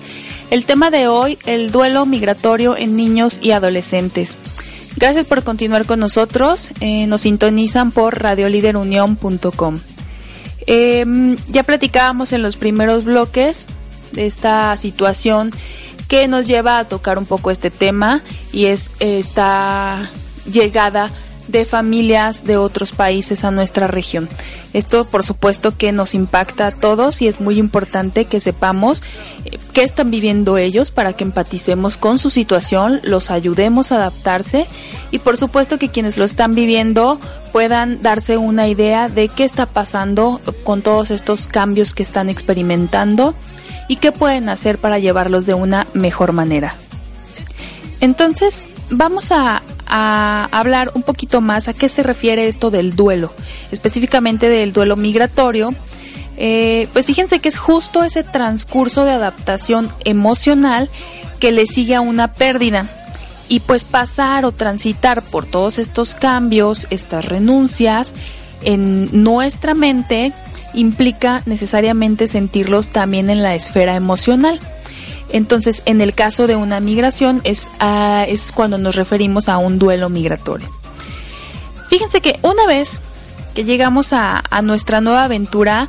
El 0.51 0.67
tema 0.67 0.91
de 0.91 1.07
hoy, 1.07 1.39
el 1.47 1.71
duelo 1.71 2.05
migratorio 2.05 2.77
en 2.77 2.97
niños 2.97 3.39
y 3.41 3.53
adolescentes. 3.53 4.39
Gracias 4.97 5.25
por 5.25 5.45
continuar 5.45 5.87
con 5.87 6.01
nosotros, 6.01 6.73
eh, 6.81 7.07
nos 7.07 7.21
sintonizan 7.21 7.93
por 7.93 8.21
radioliderunión.com. 8.21 9.79
Em, 10.67 11.37
ya 11.49 11.63
platicábamos 11.63 12.33
en 12.33 12.43
los 12.43 12.57
primeros 12.57 13.05
bloques 13.05 13.67
de 14.11 14.27
esta 14.27 14.77
situación 14.77 15.53
que 16.09 16.27
nos 16.27 16.49
lleva 16.49 16.81
a 16.81 16.89
tocar 16.89 17.19
un 17.19 17.27
poco 17.27 17.53
este 17.53 17.71
tema 17.71 18.21
y 18.53 18.65
es 18.65 18.91
esta 18.99 20.11
llegada 20.51 21.13
de 21.49 21.65
familias 21.65 22.45
de 22.45 22.57
otros 22.57 22.93
países 22.93 23.45
a 23.45 23.51
nuestra 23.51 23.87
región. 23.87 24.29
Esto 24.73 25.05
por 25.05 25.25
supuesto 25.25 25.77
que 25.77 25.93
nos 25.93 26.15
impacta 26.15 26.69
a 26.69 26.71
todos 26.71 27.21
y 27.23 27.27
es 27.27 27.41
muy 27.41 27.59
importante 27.59 28.27
que 28.27 28.41
sepamos 28.41 29.03
eh, 29.45 29.59
qué 29.73 29.83
están 29.83 30.11
viviendo 30.11 30.59
ellos 30.59 30.91
para 30.91 31.15
que 31.15 31.25
empaticemos 31.25 31.97
con 31.97 32.19
su 32.19 32.31
situación, 32.31 33.01
los 33.03 33.31
ayudemos 33.31 33.93
a 33.93 33.97
adaptarse 33.97 34.67
y 35.11 35.19
por 35.19 35.37
supuesto 35.37 35.79
que 35.79 35.89
quienes 35.89 36.19
lo 36.19 36.25
están 36.25 36.55
viviendo 36.55 37.19
puedan 37.53 38.03
darse 38.03 38.37
una 38.37 38.69
idea 38.69 39.09
de 39.09 39.29
qué 39.29 39.45
está 39.45 39.67
pasando 39.67 40.41
con 40.65 40.83
todos 40.83 41.11
estos 41.11 41.49
cambios 41.49 41.95
que 41.95 42.03
están 42.03 42.29
experimentando 42.29 43.35
y 43.89 43.97
qué 43.97 44.13
pueden 44.13 44.49
hacer 44.49 44.79
para 44.79 44.99
llevarlos 44.99 45.47
de 45.47 45.55
una 45.55 45.87
mejor 45.95 46.33
manera. 46.33 46.75
Entonces, 48.01 48.65
vamos 48.91 49.33
a, 49.33 49.63
a 49.89 50.49
hablar 50.53 50.91
un 50.95 51.03
poquito 51.03 51.41
más 51.41 51.69
a 51.69 51.75
qué 51.75 51.89
se 51.89 52.03
refiere 52.03 52.47
esto 52.47 52.71
del 52.71 52.95
duelo, 52.95 53.33
específicamente 53.73 54.49
del 54.49 54.73
duelo 54.73 54.97
migratorio. 54.97 55.75
Eh, 56.37 56.89
pues 56.93 57.07
fíjense 57.07 57.41
que 57.41 57.49
es 57.49 57.59
justo 57.59 58.05
ese 58.05 58.23
transcurso 58.23 59.05
de 59.05 59.11
adaptación 59.13 59.91
emocional 60.05 60.89
que 61.41 61.53
le 61.53 61.67
sigue 61.67 61.95
a 61.95 62.01
una 62.01 62.35
pérdida. 62.35 62.87
Y 63.49 63.61
pues 63.61 63.85
pasar 63.85 64.45
o 64.45 64.53
transitar 64.53 65.23
por 65.23 65.47
todos 65.47 65.79
estos 65.79 66.15
cambios, 66.15 66.87
estas 66.91 67.25
renuncias, 67.25 68.13
en 68.63 69.23
nuestra 69.23 69.75
mente 69.75 70.33
implica 70.75 71.43
necesariamente 71.47 72.29
sentirlos 72.29 72.89
también 72.89 73.31
en 73.31 73.43
la 73.43 73.55
esfera 73.55 73.95
emocional. 73.95 74.61
Entonces, 75.31 75.83
en 75.85 76.01
el 76.01 76.15
caso 76.15 76.47
de 76.47 76.57
una 76.57 76.81
migración 76.81 77.41
es, 77.45 77.69
ah, 77.81 78.25
es 78.27 78.53
cuando 78.53 78.79
nos 78.79 78.97
referimos 78.97 79.49
a 79.49 79.59
un 79.59 79.79
duelo 79.79 80.09
migratorio. 80.09 80.69
Fíjense 81.89 82.21
que 82.21 82.39
una 82.43 82.67
vez 82.67 83.01
que 83.55 83.65
llegamos 83.65 84.13
a, 84.13 84.43
nuestra 84.63 85.01
nueva 85.01 85.25
aventura, 85.25 85.89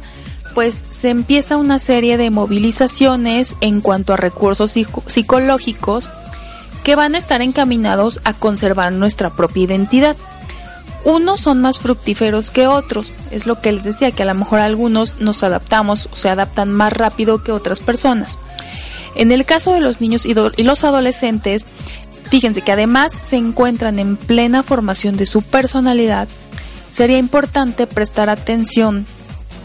pues 0.55 0.83
se 0.89 1.09
empieza 1.09 1.57
una 1.57 1.77
serie 1.77 2.17
de 2.17 2.31
movilizaciones 2.31 3.55
en 3.61 3.81
cuanto 3.81 4.13
a 4.13 4.17
recursos 4.17 4.73
psicológicos 5.05 6.09
que 6.83 6.95
van 6.95 7.15
a 7.15 7.17
estar 7.17 7.41
encaminados 7.41 8.21
a 8.23 8.33
conservar 8.33 8.91
nuestra 8.91 9.29
propia 9.29 9.63
identidad. 9.63 10.17
Unos 11.05 11.41
son 11.41 11.61
más 11.61 11.79
fructíferos 11.79 12.49
que 12.49 12.67
otros, 12.67 13.13
es 13.31 13.45
lo 13.45 13.61
que 13.61 13.71
les 13.71 13.83
decía, 13.83 14.11
que 14.11 14.23
a 14.23 14.25
lo 14.25 14.33
mejor 14.33 14.59
algunos 14.59 15.21
nos 15.21 15.43
adaptamos 15.43 16.09
o 16.11 16.15
se 16.15 16.29
adaptan 16.29 16.71
más 16.71 16.91
rápido 16.91 17.43
que 17.43 17.51
otras 17.51 17.79
personas. 17.79 18.39
En 19.19 19.33
el 19.33 19.43
caso 19.43 19.73
de 19.73 19.81
los 19.81 19.99
niños 19.99 20.25
y, 20.25 20.33
los 20.33 20.83
adolescentes, 20.85 21.65
fíjense 22.29 22.61
que 22.61 22.71
además 22.71 23.11
se 23.21 23.35
encuentran 23.35 23.99
en 23.99 24.15
plena 24.15 24.63
formación 24.63 25.17
de 25.17 25.25
su 25.25 25.41
personalidad, 25.41 26.29
sería 26.89 27.17
importante 27.17 27.85
prestar 27.85 28.29
atención 28.29 29.05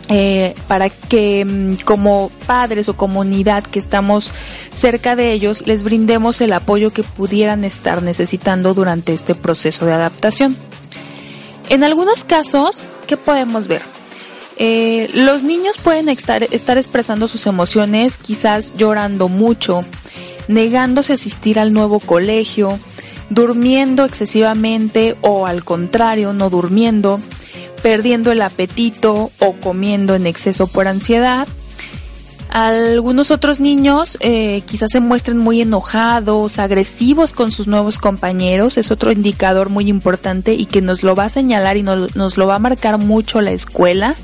eh, 0.08 0.56
para 0.66 0.90
que 0.90 1.44
mm, 1.44 1.84
como 1.84 2.32
padres 2.48 2.88
o 2.88 2.96
comunidad 2.96 3.62
que 3.62 3.78
estamos 3.78 4.32
cerca 4.74 5.14
de 5.14 5.32
ellos 5.32 5.68
les 5.68 5.84
brindemos 5.84 6.40
el 6.40 6.52
apoyo 6.52 6.90
que 6.90 7.04
pudieran 7.04 7.64
estar 7.64 8.02
necesitando 8.02 8.74
durante 8.74 9.12
este 9.12 9.36
proceso 9.36 9.86
de 9.86 9.92
adaptación. 9.92 10.56
En 11.68 11.84
algunos 11.84 12.24
casos, 12.24 12.88
¿qué 13.06 13.16
podemos 13.16 13.68
ver? 13.68 13.82
Eh, 14.56 15.10
los 15.14 15.42
niños 15.42 15.78
pueden 15.78 16.08
estar, 16.08 16.42
expresando 16.42 17.26
sus 17.28 17.46
emociones, 17.46 18.16
quizás 18.16 18.74
llorando 18.76 19.28
mucho, 19.28 19.84
negándose 20.48 21.12
a 21.12 21.14
asistir 21.14 21.58
al 21.58 21.72
nuevo 21.72 21.98
colegio, 21.98 22.78
durmiendo 23.30 24.04
excesivamente 24.04 25.16
o 25.22 25.46
al 25.46 25.64
contrario, 25.64 26.32
no 26.32 26.50
durmiendo, 26.50 27.20
perdiendo 27.82 28.30
el 28.30 28.42
apetito 28.42 29.32
o 29.40 29.52
comiendo 29.54 30.14
en 30.14 30.26
exceso 30.26 30.68
por 30.68 30.86
ansiedad. 30.86 31.48
Algunos 32.48 33.32
otros 33.32 33.58
niños 33.58 34.16
eh, 34.20 34.62
quizás 34.66 34.92
se 34.92 35.00
muestren 35.00 35.38
muy 35.38 35.60
enojados, 35.60 36.60
agresivos 36.60 37.32
con 37.32 37.50
sus 37.50 37.66
nuevos 37.66 37.98
compañeros, 37.98 38.78
es 38.78 38.92
otro 38.92 39.10
indicador 39.10 39.70
muy 39.70 39.88
importante 39.88 40.54
y 40.54 40.66
que 40.66 40.80
nos 40.80 41.02
lo 41.02 41.16
va 41.16 41.24
a 41.24 41.28
señalar 41.28 41.76
y 41.76 41.82
nos, 41.82 42.14
nos 42.14 42.36
lo 42.36 42.46
va 42.46 42.54
a 42.54 42.60
marcar 42.60 42.98
mucho 42.98 43.40
la 43.40 43.50
escuela 43.50 44.14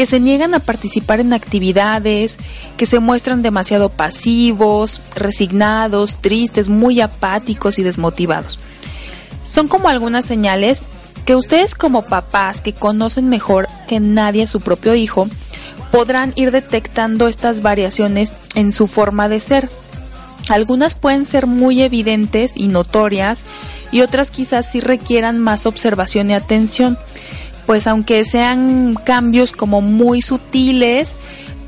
que 0.00 0.06
se 0.06 0.18
niegan 0.18 0.54
a 0.54 0.60
participar 0.60 1.20
en 1.20 1.34
actividades, 1.34 2.38
que 2.78 2.86
se 2.86 3.00
muestran 3.00 3.42
demasiado 3.42 3.90
pasivos, 3.90 5.02
resignados, 5.14 6.16
tristes, 6.22 6.70
muy 6.70 7.02
apáticos 7.02 7.78
y 7.78 7.82
desmotivados. 7.82 8.58
Son 9.44 9.68
como 9.68 9.90
algunas 9.90 10.24
señales 10.24 10.82
que 11.26 11.36
ustedes 11.36 11.74
como 11.74 12.00
papás 12.00 12.62
que 12.62 12.72
conocen 12.72 13.28
mejor 13.28 13.68
que 13.88 14.00
nadie 14.00 14.44
a 14.44 14.46
su 14.46 14.62
propio 14.62 14.94
hijo, 14.94 15.28
podrán 15.92 16.32
ir 16.34 16.50
detectando 16.50 17.28
estas 17.28 17.60
variaciones 17.60 18.32
en 18.54 18.72
su 18.72 18.86
forma 18.86 19.28
de 19.28 19.40
ser. 19.40 19.68
Algunas 20.48 20.94
pueden 20.94 21.26
ser 21.26 21.46
muy 21.46 21.82
evidentes 21.82 22.56
y 22.56 22.68
notorias 22.68 23.44
y 23.92 24.00
otras 24.00 24.30
quizás 24.30 24.64
sí 24.72 24.80
requieran 24.80 25.38
más 25.38 25.66
observación 25.66 26.30
y 26.30 26.32
atención, 26.32 26.96
pues 27.66 27.86
aunque 27.86 28.24
sean 28.24 28.94
cambios 29.04 29.52
como 29.52 29.80
muy 29.80 30.22
sutiles, 30.22 31.14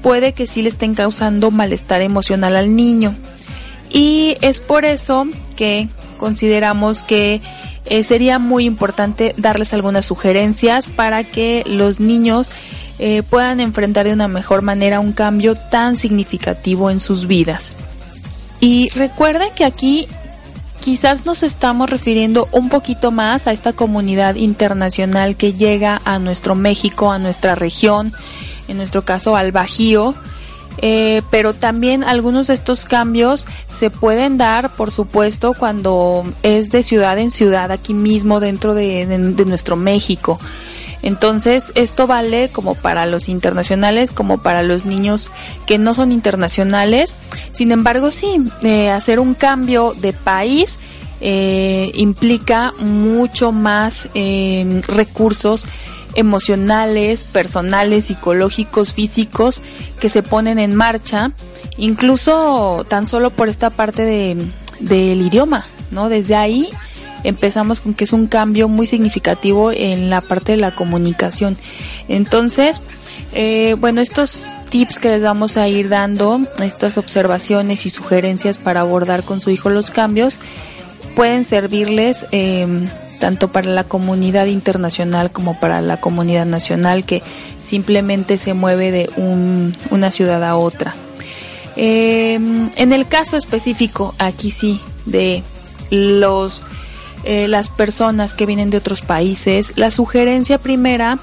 puede 0.02 0.32
que 0.32 0.46
sí 0.46 0.62
le 0.62 0.68
estén 0.68 0.94
causando 0.94 1.50
malestar 1.50 2.00
emocional 2.02 2.56
al 2.56 2.74
niño. 2.74 3.14
Y 3.90 4.36
es 4.40 4.60
por 4.60 4.84
eso 4.84 5.26
que 5.56 5.88
consideramos 6.16 7.02
que 7.02 7.40
eh, 7.84 8.04
sería 8.04 8.38
muy 8.38 8.64
importante 8.64 9.34
darles 9.36 9.74
algunas 9.74 10.06
sugerencias 10.06 10.88
para 10.88 11.24
que 11.24 11.64
los 11.66 12.00
niños 12.00 12.50
eh, 12.98 13.22
puedan 13.22 13.60
enfrentar 13.60 14.06
de 14.06 14.12
una 14.12 14.28
mejor 14.28 14.62
manera 14.62 15.00
un 15.00 15.12
cambio 15.12 15.56
tan 15.56 15.96
significativo 15.96 16.90
en 16.90 17.00
sus 17.00 17.26
vidas. 17.26 17.76
Y 18.60 18.90
recuerden 18.90 19.48
que 19.56 19.64
aquí 19.64 20.06
quizás 20.82 21.24
nos 21.24 21.44
estamos 21.44 21.88
refiriendo 21.88 22.48
un 22.50 22.68
poquito 22.68 23.12
más 23.12 23.46
a 23.46 23.52
esta 23.52 23.72
comunidad 23.72 24.34
internacional 24.34 25.36
que 25.36 25.52
llega 25.52 26.02
a 26.04 26.18
nuestro 26.18 26.56
México, 26.56 27.12
a 27.12 27.20
nuestra 27.20 27.54
región, 27.54 28.12
en 28.66 28.78
nuestro 28.78 29.02
caso 29.02 29.36
al 29.36 29.52
Bajío, 29.52 30.14
eh, 30.78 31.22
pero 31.30 31.54
también 31.54 32.02
algunos 32.02 32.48
de 32.48 32.54
estos 32.54 32.84
cambios 32.84 33.46
se 33.68 33.90
pueden 33.90 34.38
dar, 34.38 34.70
por 34.70 34.90
supuesto, 34.90 35.54
cuando 35.56 36.24
es 36.42 36.70
de 36.70 36.82
ciudad 36.82 37.16
en 37.18 37.30
ciudad, 37.30 37.70
aquí 37.70 37.94
mismo 37.94 38.40
dentro 38.40 38.74
de, 38.74 39.06
nuestro 39.46 39.76
México. 39.76 40.40
Entonces, 41.02 41.72
esto 41.74 42.06
vale 42.06 42.48
como 42.48 42.74
para 42.74 43.06
los 43.06 43.28
internacionales, 43.28 44.10
como 44.10 44.38
para 44.38 44.62
los 44.62 44.84
niños 44.84 45.30
que 45.66 45.78
no 45.78 45.94
son 45.94 46.12
internacionales. 46.12 47.16
Sin 47.50 47.72
embargo, 47.72 48.10
sí, 48.10 48.36
eh, 48.62 48.90
hacer 48.90 49.18
un 49.18 49.34
cambio 49.34 49.94
de 49.98 50.12
país 50.12 50.78
eh, 51.20 51.90
implica 51.94 52.72
mucho 52.80 53.52
más 53.52 54.08
recursos 54.86 55.64
emocionales, 56.14 57.24
personales, 57.24 58.06
psicológicos, 58.06 58.92
físicos 58.92 59.62
que 60.00 60.08
se 60.08 60.22
ponen 60.22 60.58
en 60.58 60.74
marcha, 60.74 61.32
incluso 61.76 62.84
tan 62.88 63.06
solo 63.06 63.30
por 63.30 63.48
esta 63.48 63.70
parte 63.70 64.02
de, 64.02 64.36
del 64.80 65.20
idioma, 65.22 65.64
¿no? 65.90 66.08
Desde 66.08 66.34
ahí 66.34 66.68
empezamos 67.24 67.80
con 67.80 67.94
que 67.94 68.04
es 68.04 68.12
un 68.12 68.26
cambio 68.26 68.68
muy 68.68 68.86
significativo 68.86 69.72
en 69.72 70.10
la 70.10 70.20
parte 70.20 70.52
de 70.52 70.58
la 70.58 70.74
comunicación. 70.74 71.56
Entonces, 72.08 72.80
eh, 73.32 73.76
bueno, 73.78 74.00
estos 74.00 74.46
tips 74.70 74.98
que 74.98 75.08
les 75.08 75.22
vamos 75.22 75.56
a 75.56 75.68
ir 75.68 75.88
dando, 75.88 76.40
estas 76.62 76.98
observaciones 76.98 77.86
y 77.86 77.90
sugerencias 77.90 78.58
para 78.58 78.80
abordar 78.80 79.22
con 79.22 79.40
su 79.40 79.50
hijo 79.50 79.70
los 79.70 79.90
cambios, 79.90 80.38
pueden 81.16 81.44
servirles 81.44 82.26
eh, 82.32 82.66
tanto 83.22 83.48
para 83.48 83.68
la 83.68 83.84
comunidad 83.84 84.46
internacional 84.46 85.30
como 85.30 85.58
para 85.60 85.80
la 85.80 85.96
comunidad 85.96 86.44
nacional 86.44 87.04
que 87.04 87.22
simplemente 87.62 88.36
se 88.36 88.52
mueve 88.52 88.90
de 88.90 89.10
una 89.90 90.10
ciudad 90.10 90.42
a 90.42 90.56
otra. 90.56 90.92
Em, 91.76 92.70
en 92.76 92.92
el 92.92 93.06
caso 93.06 93.36
específico, 93.36 94.14
aquí 94.18 94.50
sí, 94.50 94.80
de 95.06 95.42
los 95.90 96.62
eh, 97.24 97.48
las 97.48 97.68
personas 97.68 98.34
que 98.34 98.46
vienen 98.46 98.70
de 98.70 98.78
otros 98.78 99.02
países, 99.02 99.74
la 99.76 99.90
sugerencia 99.90 100.58
primera 100.58 101.18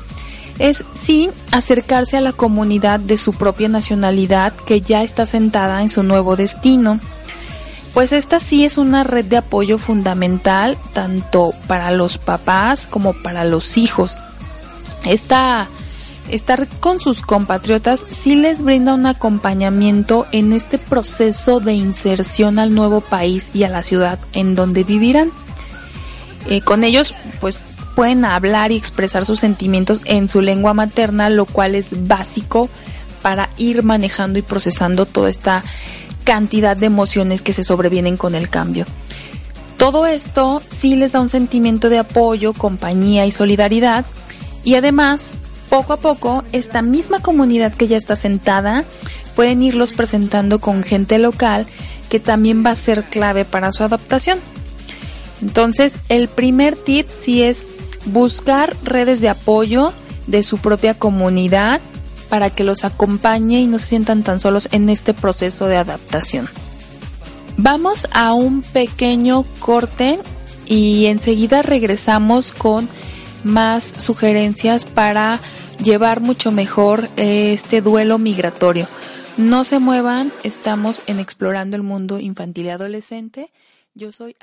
es 0.57 0.83
sí 0.93 1.29
acercarse 1.51 2.17
a 2.17 2.21
la 2.21 2.33
comunidad 2.33 2.99
de 2.99 3.17
su 3.17 3.33
propia 3.33 3.69
nacionalidad 3.69 4.53
que 4.53 4.81
ya 4.81 5.03
está 5.03 5.25
sentada 5.25 5.81
en 5.81 5.89
su 5.89 6.03
nuevo 6.03 6.35
destino 6.35 6.99
pues 7.93 8.13
esta 8.13 8.39
sí 8.39 8.65
es 8.65 8.77
una 8.77 9.03
red 9.03 9.25
de 9.25 9.37
apoyo 9.37 9.77
fundamental 9.77 10.77
tanto 10.93 11.53
para 11.67 11.91
los 11.91 12.17
papás 12.17 12.87
como 12.87 13.13
para 13.13 13.43
los 13.45 13.77
hijos. 13.77 14.17
Esta, 15.05 15.67
estar 16.29 16.67
con 16.79 16.99
sus 16.99 17.21
compatriotas 17.21 18.05
sí 18.11 18.35
les 18.35 18.61
brinda 18.61 18.93
un 18.93 19.05
acompañamiento 19.05 20.27
en 20.31 20.53
este 20.53 20.77
proceso 20.77 21.59
de 21.59 21.73
inserción 21.73 22.59
al 22.59 22.75
nuevo 22.75 23.01
país 23.01 23.49
y 23.53 23.63
a 23.63 23.69
la 23.69 23.83
ciudad 23.83 24.19
en 24.33 24.55
donde 24.55 24.83
vivirán. 24.83 25.31
Eh, 26.45 26.61
con 26.61 26.83
ellos 26.83 27.13
pues 27.39 27.61
pueden 27.95 28.23
hablar 28.25 28.71
y 28.71 28.77
expresar 28.77 29.25
sus 29.25 29.39
sentimientos 29.39 30.01
en 30.05 30.27
su 30.27 30.41
lengua 30.41 30.73
materna, 30.73 31.29
lo 31.29 31.45
cual 31.45 31.75
es 31.75 32.07
básico 32.07 32.69
para 33.21 33.49
ir 33.57 33.83
manejando 33.83 34.39
y 34.39 34.41
procesando 34.41 35.05
toda 35.05 35.29
esta 35.29 35.63
cantidad 36.23 36.77
de 36.77 36.85
emociones 36.85 37.41
que 37.41 37.53
se 37.53 37.63
sobrevienen 37.63 38.15
con 38.15 38.35
el 38.35 38.49
cambio. 38.49 38.85
Todo 39.77 40.05
esto 40.05 40.61
sí 40.67 40.95
les 40.95 41.13
da 41.13 41.21
un 41.21 41.29
sentimiento 41.29 41.89
de 41.89 41.99
apoyo, 41.99 42.53
compañía 42.53 43.25
y 43.25 43.31
solidaridad 43.31 44.05
y 44.63 44.75
además, 44.75 45.33
poco 45.69 45.93
a 45.93 45.97
poco, 45.97 46.43
esta 46.51 46.81
misma 46.81 47.21
comunidad 47.21 47.73
que 47.73 47.87
ya 47.87 47.97
está 47.97 48.15
sentada 48.15 48.83
pueden 49.35 49.61
irlos 49.61 49.93
presentando 49.93 50.59
con 50.59 50.83
gente 50.83 51.17
local 51.17 51.65
que 52.09 52.19
también 52.19 52.65
va 52.65 52.71
a 52.71 52.75
ser 52.75 53.03
clave 53.03 53.45
para 53.45 53.71
su 53.71 53.83
adaptación. 53.83 54.39
Entonces, 55.41 55.99
el 56.09 56.27
primer 56.27 56.75
tip 56.75 57.07
sí 57.19 57.43
es 57.43 57.65
buscar 58.05 58.75
redes 58.83 59.21
de 59.21 59.29
apoyo 59.29 59.93
de 60.27 60.43
su 60.43 60.57
propia 60.57 60.93
comunidad 60.93 61.81
para 62.29 62.49
que 62.49 62.63
los 62.63 62.83
acompañe 62.85 63.61
y 63.61 63.67
no 63.67 63.79
se 63.79 63.87
sientan 63.87 64.23
tan 64.23 64.39
solos 64.39 64.69
en 64.71 64.89
este 64.89 65.13
proceso 65.13 65.67
de 65.67 65.77
adaptación. 65.77 66.47
Vamos 67.57 68.07
a 68.11 68.33
un 68.33 68.61
pequeño 68.61 69.43
corte 69.59 70.19
y 70.65 71.07
enseguida 71.07 71.61
regresamos 71.61 72.53
con 72.53 72.87
más 73.43 73.83
sugerencias 73.97 74.85
para 74.85 75.39
llevar 75.83 76.21
mucho 76.21 76.51
mejor 76.51 77.09
este 77.15 77.81
duelo 77.81 78.17
migratorio. 78.17 78.87
No 79.37 79.63
se 79.63 79.79
muevan, 79.79 80.31
estamos 80.43 81.01
en 81.07 81.19
Explorando 81.19 81.75
el 81.75 81.83
Mundo 81.83 82.19
Infantil 82.19 82.67
y 82.67 82.69
Adolescente. 82.69 83.51
Yo 83.95 84.11
soy... 84.11 84.35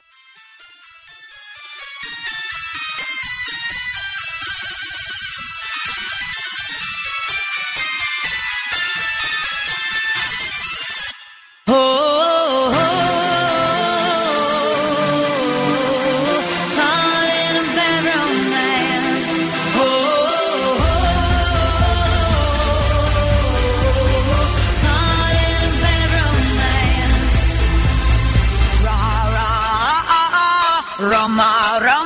around 31.77 32.06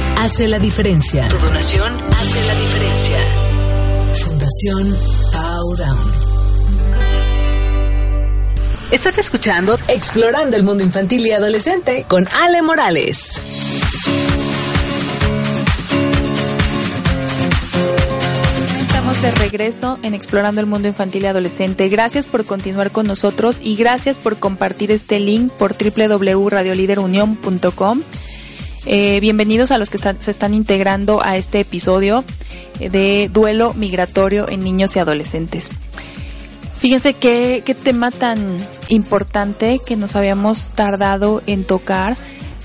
hace 0.21 0.47
la 0.47 0.57
diferencia. 0.59 1.27
Tu 1.29 1.37
donación 1.37 1.97
hace 2.15 2.45
la 2.45 2.53
diferencia. 2.53 3.17
Fundación 4.23 4.95
Pau 5.33 5.75
Down. 5.75 6.11
Estás 8.91 9.17
escuchando 9.17 9.79
Explorando 9.87 10.55
el 10.57 10.61
Mundo 10.61 10.83
Infantil 10.83 11.25
y 11.25 11.31
Adolescente 11.31 12.05
con 12.07 12.27
Ale 12.27 12.61
Morales. 12.61 13.41
Estamos 18.79 19.19
de 19.23 19.31
regreso 19.31 19.97
en 20.03 20.13
Explorando 20.13 20.61
el 20.61 20.67
Mundo 20.67 20.87
Infantil 20.87 21.23
y 21.23 21.25
Adolescente. 21.25 21.89
Gracias 21.89 22.27
por 22.27 22.45
continuar 22.45 22.91
con 22.91 23.07
nosotros 23.07 23.57
y 23.59 23.75
gracias 23.75 24.19
por 24.19 24.37
compartir 24.37 24.91
este 24.91 25.19
link 25.19 25.51
por 25.53 25.75
www.radioliderunión.com. 25.75 28.03
Eh, 28.85 29.19
bienvenidos 29.19 29.71
a 29.71 29.77
los 29.77 29.89
que 29.91 29.99
se 29.99 30.31
están 30.31 30.53
integrando 30.53 31.23
a 31.23 31.37
este 31.37 31.59
episodio 31.59 32.23
de 32.79 33.29
duelo 33.31 33.73
migratorio 33.75 34.49
en 34.49 34.63
niños 34.63 34.95
y 34.95 34.99
adolescentes. 34.99 35.69
Fíjense 36.79 37.13
qué 37.13 37.75
tema 37.83 38.09
tan 38.09 38.57
importante 38.89 39.79
que 39.85 39.95
nos 39.95 40.15
habíamos 40.15 40.69
tardado 40.69 41.43
en 41.45 41.63
tocar, 41.63 42.17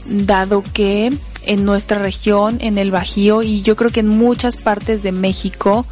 dado 0.06 0.64
que 0.72 1.12
en 1.44 1.64
nuestra 1.64 1.98
región, 1.98 2.58
en 2.60 2.78
el 2.78 2.90
Bajío 2.90 3.42
y 3.42 3.60
yo 3.60 3.76
creo 3.76 3.90
que 3.90 4.00
en 4.00 4.08
muchas 4.08 4.56
partes 4.56 5.02
de 5.02 5.12
México 5.12 5.84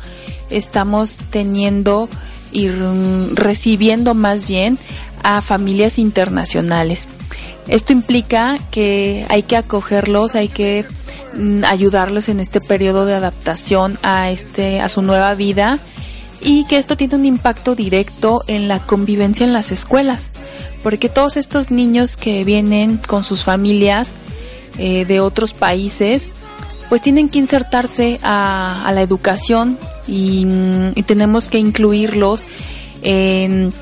estamos 0.48 1.16
teniendo 1.30 2.08
y 2.50 2.68
recibiendo 3.34 4.14
más 4.14 4.46
bien 4.46 4.78
a 5.22 5.40
familias 5.40 5.98
internacionales. 5.98 7.08
Esto 7.68 7.92
implica 7.92 8.58
que 8.70 9.26
hay 9.28 9.42
que 9.42 9.56
acogerlos, 9.56 10.34
hay 10.34 10.48
que 10.48 10.84
mm, 11.34 11.64
ayudarlos 11.64 12.28
en 12.28 12.40
este 12.40 12.60
periodo 12.60 13.06
de 13.06 13.14
adaptación 13.14 13.98
a 14.02 14.30
este 14.30 14.80
a 14.80 14.88
su 14.88 15.02
nueva 15.02 15.34
vida 15.34 15.78
y 16.40 16.64
que 16.66 16.76
esto 16.76 16.96
tiene 16.96 17.16
un 17.16 17.24
impacto 17.24 17.74
directo 17.74 18.44
en 18.46 18.68
la 18.68 18.78
convivencia 18.78 19.46
en 19.46 19.54
las 19.54 19.72
escuelas, 19.72 20.30
porque 20.82 21.08
todos 21.08 21.38
estos 21.38 21.70
niños 21.70 22.18
que 22.18 22.44
vienen 22.44 22.98
con 22.98 23.24
sus 23.24 23.42
familias 23.42 24.16
eh, 24.76 25.06
de 25.06 25.20
otros 25.20 25.54
países, 25.54 26.32
pues 26.90 27.00
tienen 27.00 27.30
que 27.30 27.38
insertarse 27.38 28.20
a, 28.22 28.90
la 28.94 29.00
educación 29.00 29.78
y, 30.06 30.46
y, 30.94 31.02
tenemos 31.04 31.48
que 31.48 31.58
incluirlos 31.58 32.44
en 33.02 33.72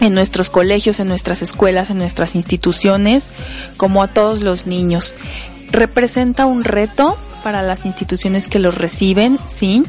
en 0.00 0.14
nuestros 0.14 0.50
colegios, 0.50 1.00
en 1.00 1.08
nuestras 1.08 1.42
escuelas, 1.42 1.90
en 1.90 1.98
nuestras 1.98 2.34
instituciones, 2.34 3.28
como 3.76 4.02
a 4.02 4.08
todos 4.08 4.42
los 4.42 4.66
niños. 4.66 5.14
Representa 5.70 6.46
un 6.46 6.64
reto 6.64 7.16
para 7.42 7.62
las 7.62 7.86
instituciones 7.86 8.48
que 8.48 8.58
los 8.58 8.76
reciben, 8.76 9.38
sí, 9.46 9.82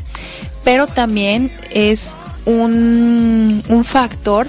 pero 0.63 0.87
también 0.87 1.51
es 1.71 2.17
un, 2.45 3.63
un 3.67 3.83
factor 3.83 4.47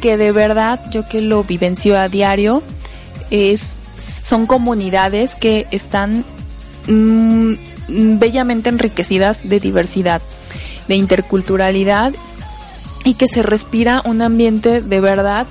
que 0.00 0.16
de 0.16 0.32
verdad 0.32 0.80
yo 0.90 1.08
que 1.08 1.20
lo 1.20 1.44
vivencio 1.44 1.98
a 1.98 2.08
diario 2.08 2.62
es 3.30 3.80
son 3.98 4.46
comunidades 4.46 5.34
que 5.34 5.66
están 5.70 6.24
mm, 6.86 7.54
bellamente 8.18 8.68
enriquecidas 8.68 9.48
de 9.48 9.60
diversidad, 9.60 10.20
de 10.88 10.96
interculturalidad 10.96 12.12
y 13.06 13.14
que 13.14 13.28
se 13.28 13.42
respira 13.42 14.02
un 14.04 14.20
ambiente 14.20 14.82
de 14.82 15.00
verdad 15.00 15.46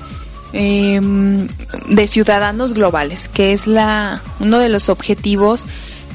em, 0.52 1.48
de 1.88 2.08
ciudadanos 2.08 2.74
globales, 2.74 3.30
que 3.30 3.54
es 3.54 3.66
la, 3.66 4.22
uno 4.42 4.60
de 4.60 4.68
los 4.68 4.90
objetivos 4.90 5.66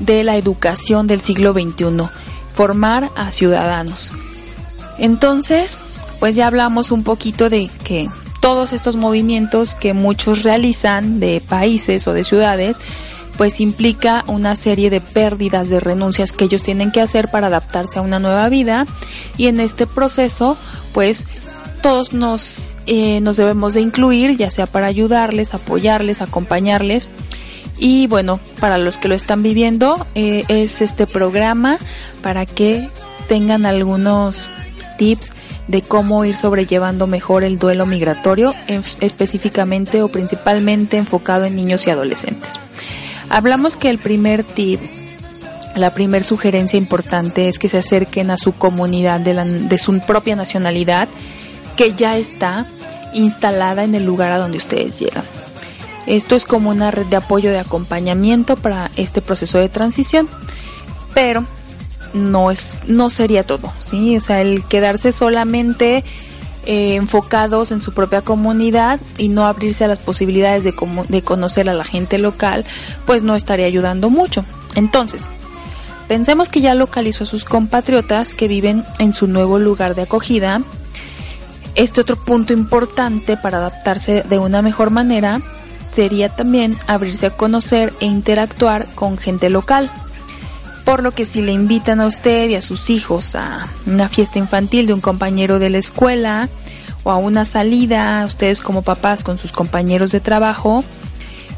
de 0.01 0.23
la 0.23 0.37
educación 0.37 1.07
del 1.07 1.23
siglo 1.23 1.55
XXI, 1.55 2.11
formar 2.55 3.09
a 3.17 3.33
ciudadanos. 3.33 4.13
Entonces, 4.99 5.79
pues 6.21 6.37
ya 6.37 6.47
hablamos 6.47 6.93
un 6.93 7.05
poquito 7.05 7.49
de 7.49 7.71
que 7.85 8.11
todos 8.41 8.75
estos 8.75 8.97
movimientos 8.97 9.75
que 9.75 9.95
muchos 9.95 10.43
realizan 10.43 11.21
de 11.21 11.41
países 11.41 12.07
o 12.07 12.13
de 12.13 12.25
ciudades, 12.25 12.79
pues 13.41 13.59
implica 13.59 14.23
una 14.27 14.55
serie 14.55 14.91
de 14.91 15.01
pérdidas, 15.01 15.71
de 15.71 15.81
renuncias 15.81 16.33
que 16.33 16.45
ellos 16.45 16.63
tienen 16.63 16.93
que 16.93 17.01
hacer 17.01 17.29
para 17.29 17.47
adaptarse 17.47 17.99
a 17.99 18.03
una 18.03 18.19
nueva 18.19 18.47
vida 18.51 18.87
y 19.39 19.47
en 19.47 19.61
este 19.61 19.87
proceso 19.87 20.59
pues 20.93 21.25
todos 21.81 22.13
nos, 22.13 22.77
eh, 22.85 23.23
nos 23.23 23.39
debemos 23.39 23.73
de 23.73 23.81
incluir, 23.81 24.37
ya 24.37 24.51
sea 24.51 24.67
para 24.67 24.89
ayudarles, 24.89 25.55
apoyarles, 25.55 26.21
acompañarles. 26.21 27.09
Y 27.79 28.09
bueno, 28.09 28.41
para 28.61 28.77
los 28.77 28.99
que 28.99 29.09
lo 29.09 29.15
están 29.15 29.43
viviendo, 29.43 30.07
eh, 30.15 30.45
es 30.49 30.83
este 30.83 31.07
programa 31.07 31.79
para 32.23 32.45
que 32.45 32.87
tengan 33.27 33.65
algunos 33.65 34.51
tips 34.99 35.33
de 35.67 35.81
cómo 35.81 36.27
ir 36.27 36.37
sobrellevando 36.37 37.07
mejor 37.07 37.45
el 37.45 37.59
duelo 37.59 37.87
migratorio, 37.87 38.53
específicamente 38.69 40.03
o 40.03 40.09
principalmente 40.09 40.99
enfocado 40.99 41.47
en 41.47 41.57
niños 41.57 41.87
y 41.87 41.91
adolescentes. 41.91 42.61
Hablamos 43.31 43.77
que 43.77 43.89
el 43.89 43.99
primer 43.99 44.45
tip 44.45 44.81
la 45.77 45.91
primera 45.95 46.25
sugerencia 46.25 46.77
importante 46.77 47.49
es 47.49 47.59
que 47.59 47.69
se 47.69 47.79
acerquen 47.79 48.31
a 48.31 48.37
su 48.37 48.53
comunidad 48.53 49.21
de, 49.21 49.79
su 49.79 49.99
propia 50.01 50.37
nacionalidad 50.37 51.09
que 51.77 51.95
ya 51.95 52.17
está 52.17 52.67
instalada 53.15 53.85
en 53.85 53.95
el 53.95 54.05
lugar 54.05 54.33
a 54.33 54.39
donde 54.39 54.59
ustedes 54.59 54.99
llegan. 54.99 55.25
Esto 56.07 56.35
es 56.35 56.45
como 56.45 56.71
una 56.71 56.91
red 56.91 57.07
de 57.07 57.17
apoyo 57.17 57.51
de 57.51 57.61
acompañamiento 57.61 58.57
para 58.57 58.91
este 58.97 59.21
proceso 59.21 59.59
de 59.59 59.69
transición, 59.69 60.29
pero 61.15 61.45
no 62.15 62.51
es 62.51 62.83
no 62.89 63.09
sería 63.09 63.45
todo, 63.45 63.73
¿sí? 63.79 64.17
O 64.17 64.21
sea, 64.21 64.43
el 64.43 64.65
quedarse 64.65 65.13
solamente 65.13 66.03
eh, 66.71 66.95
enfocados 66.95 67.73
en 67.73 67.81
su 67.81 67.93
propia 67.93 68.23
comunidad 68.23 69.01
y 69.19 69.29
no 69.29 69.45
abrirse 69.45 69.85
a 69.85 69.89
las 69.89 69.99
posibilidades 69.99 70.63
de, 70.63 70.73
de 71.09 71.23
conocer 71.23 71.69
a 71.69 71.75
la 71.75 71.83
gente 71.83 72.17
local, 72.19 72.65
pues 73.07 73.25
no 73.25 73.35
estaría 73.35 73.67
ayudando 73.67 74.09
mucho. 74.09 74.45
Entonces, 74.77 75.29
pensemos 76.07 76.49
que 76.49 76.61
ya 76.61 76.75
localizó 76.75 77.25
a 77.25 77.27
sus 77.27 77.45
compatriotas 77.45 78.35
que 78.35 78.47
viven 78.47 78.85
en 79.01 79.13
su 79.13 79.27
nuevo 79.27 79.59
lugar 79.59 79.97
de 79.97 80.03
acogida 80.03 80.61
este 81.75 82.01
otro 82.01 82.17
punto 82.17 82.53
importante 82.53 83.37
para 83.37 83.59
adaptarse 83.59 84.23
de 84.29 84.39
una 84.39 84.63
mejor 84.63 84.91
manera 84.91 85.41
sería 85.93 86.29
también 86.29 86.77
abrirse 86.87 87.27
a 87.27 87.31
conocer 87.31 87.93
e 87.99 88.07
interactuar 88.07 88.87
con 88.95 89.19
gente 89.19 89.51
local. 89.51 89.91
Por 90.85 91.03
lo 91.03 91.13
que 91.13 91.25
si 91.25 91.43
le 91.43 91.53
invitan 91.53 92.01
a 92.01 92.07
usted 92.07 92.49
y 92.49 92.55
a 92.55 92.63
sus 92.63 92.91
hijos 92.91 93.35
a 93.37 93.69
una 93.87 94.09
fiesta 94.09 94.39
infantil 94.39 94.87
de 94.87 94.95
un 94.95 95.01
compañero 95.01 95.59
de 95.59 95.71
la 95.71 95.79
escuela 95.79 96.49
o 97.05 97.11
a 97.11 97.17
una 97.17 97.45
salida, 97.45 98.25
ustedes 98.27 98.61
como 98.61 98.83
papás 98.83 99.23
con 99.23 99.39
sus 99.39 99.53
compañeros 99.53 100.11
de 100.13 100.21
trabajo, 100.21 100.85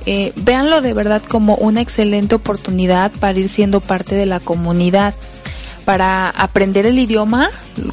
eh, 0.04 0.32
véanlo 0.36 0.80
de 0.80 0.92
verdad 0.92 1.22
como 1.22 1.54
una 1.56 1.80
excelente 1.80 2.34
oportunidad 2.34 3.12
para 3.12 3.38
ir 3.38 3.48
siendo 3.48 3.80
parte 3.80 4.14
de 4.14 4.26
la 4.26 4.40
comunidad 4.40 5.14
para 5.84 6.30
aprender 6.30 6.86
el 6.86 6.98
idioma, 6.98 7.50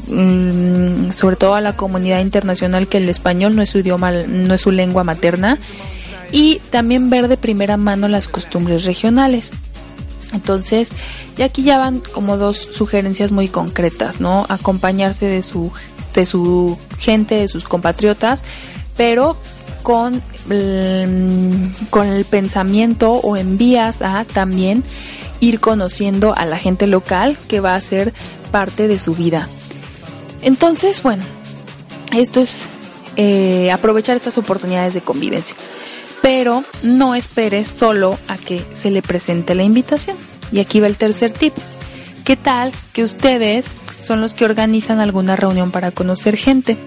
mm, 0.07 1.11
sobre 1.11 1.35
todo 1.35 1.55
a 1.55 1.61
la 1.61 1.75
comunidad 1.75 2.19
internacional 2.19 2.87
que 2.87 2.97
el 2.97 3.09
español 3.09 3.55
no 3.55 3.61
es 3.61 3.69
su 3.69 3.79
idioma, 3.79 4.11
no 4.11 4.53
es 4.53 4.61
su 4.61 4.71
lengua 4.71 5.03
materna, 5.03 5.57
y 6.31 6.61
también 6.69 7.09
ver 7.09 7.27
de 7.27 7.37
primera 7.37 7.77
mano 7.77 8.07
las 8.07 8.27
costumbres 8.27 8.85
regionales. 8.85 9.51
Entonces, 10.33 10.91
y 11.37 11.41
aquí 11.41 11.63
ya 11.63 11.77
van 11.77 11.99
como 11.99 12.37
dos 12.37 12.57
sugerencias 12.57 13.31
muy 13.31 13.47
concretas, 13.47 14.19
¿no? 14.19 14.45
Acompañarse 14.49 15.25
de 15.25 15.41
su, 15.41 15.71
de 16.13 16.25
su 16.25 16.77
gente, 16.99 17.35
de 17.35 17.47
sus 17.47 17.63
compatriotas, 17.63 18.43
pero 18.95 19.37
con, 19.83 20.21
mm, 20.47 21.87
con 21.89 22.07
el 22.07 22.25
pensamiento 22.25 23.11
o 23.13 23.37
en 23.37 23.57
vías 23.57 24.01
a 24.01 24.25
también 24.25 24.83
ir 25.39 25.59
conociendo 25.59 26.35
a 26.35 26.45
la 26.45 26.57
gente 26.57 26.85
local 26.85 27.37
que 27.47 27.59
va 27.59 27.75
a 27.75 27.81
ser 27.81 28.13
parte 28.51 28.87
de 28.87 28.99
su 28.99 29.15
vida. 29.15 29.47
Entonces, 30.41 31.01
bueno, 31.01 31.23
esto 32.13 32.39
es 32.39 32.67
eh, 33.15 33.71
aprovechar 33.71 34.15
estas 34.15 34.37
oportunidades 34.37 34.93
de 34.93 35.01
convivencia. 35.01 35.55
Pero 36.21 36.63
no 36.83 37.15
espere 37.15 37.65
solo 37.65 38.17
a 38.27 38.37
que 38.37 38.65
se 38.73 38.91
le 38.91 39.01
presente 39.01 39.55
la 39.55 39.63
invitación. 39.63 40.17
Y 40.51 40.59
aquí 40.59 40.79
va 40.79 40.87
el 40.87 40.95
tercer 40.95 41.31
tip. 41.31 41.53
¿Qué 42.23 42.35
tal 42.35 42.71
que 42.93 43.03
ustedes 43.03 43.69
son 44.01 44.21
los 44.21 44.33
que 44.33 44.45
organizan 44.45 44.99
alguna 44.99 45.35
reunión 45.35 45.71
para 45.71 45.91
conocer 45.91 46.37
gente? 46.37 46.77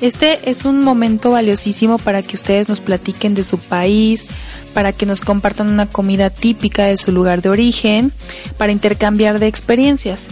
Este 0.00 0.50
es 0.50 0.64
un 0.64 0.82
momento 0.82 1.30
valiosísimo 1.30 1.96
para 1.96 2.22
que 2.22 2.34
ustedes 2.34 2.68
nos 2.68 2.80
platiquen 2.80 3.34
de 3.34 3.44
su 3.44 3.58
país, 3.58 4.26
para 4.74 4.92
que 4.92 5.06
nos 5.06 5.20
compartan 5.20 5.68
una 5.68 5.86
comida 5.86 6.28
típica 6.28 6.86
de 6.86 6.96
su 6.96 7.12
lugar 7.12 7.40
de 7.40 7.50
origen, 7.50 8.12
para 8.58 8.72
intercambiar 8.72 9.38
de 9.38 9.46
experiencias. 9.46 10.28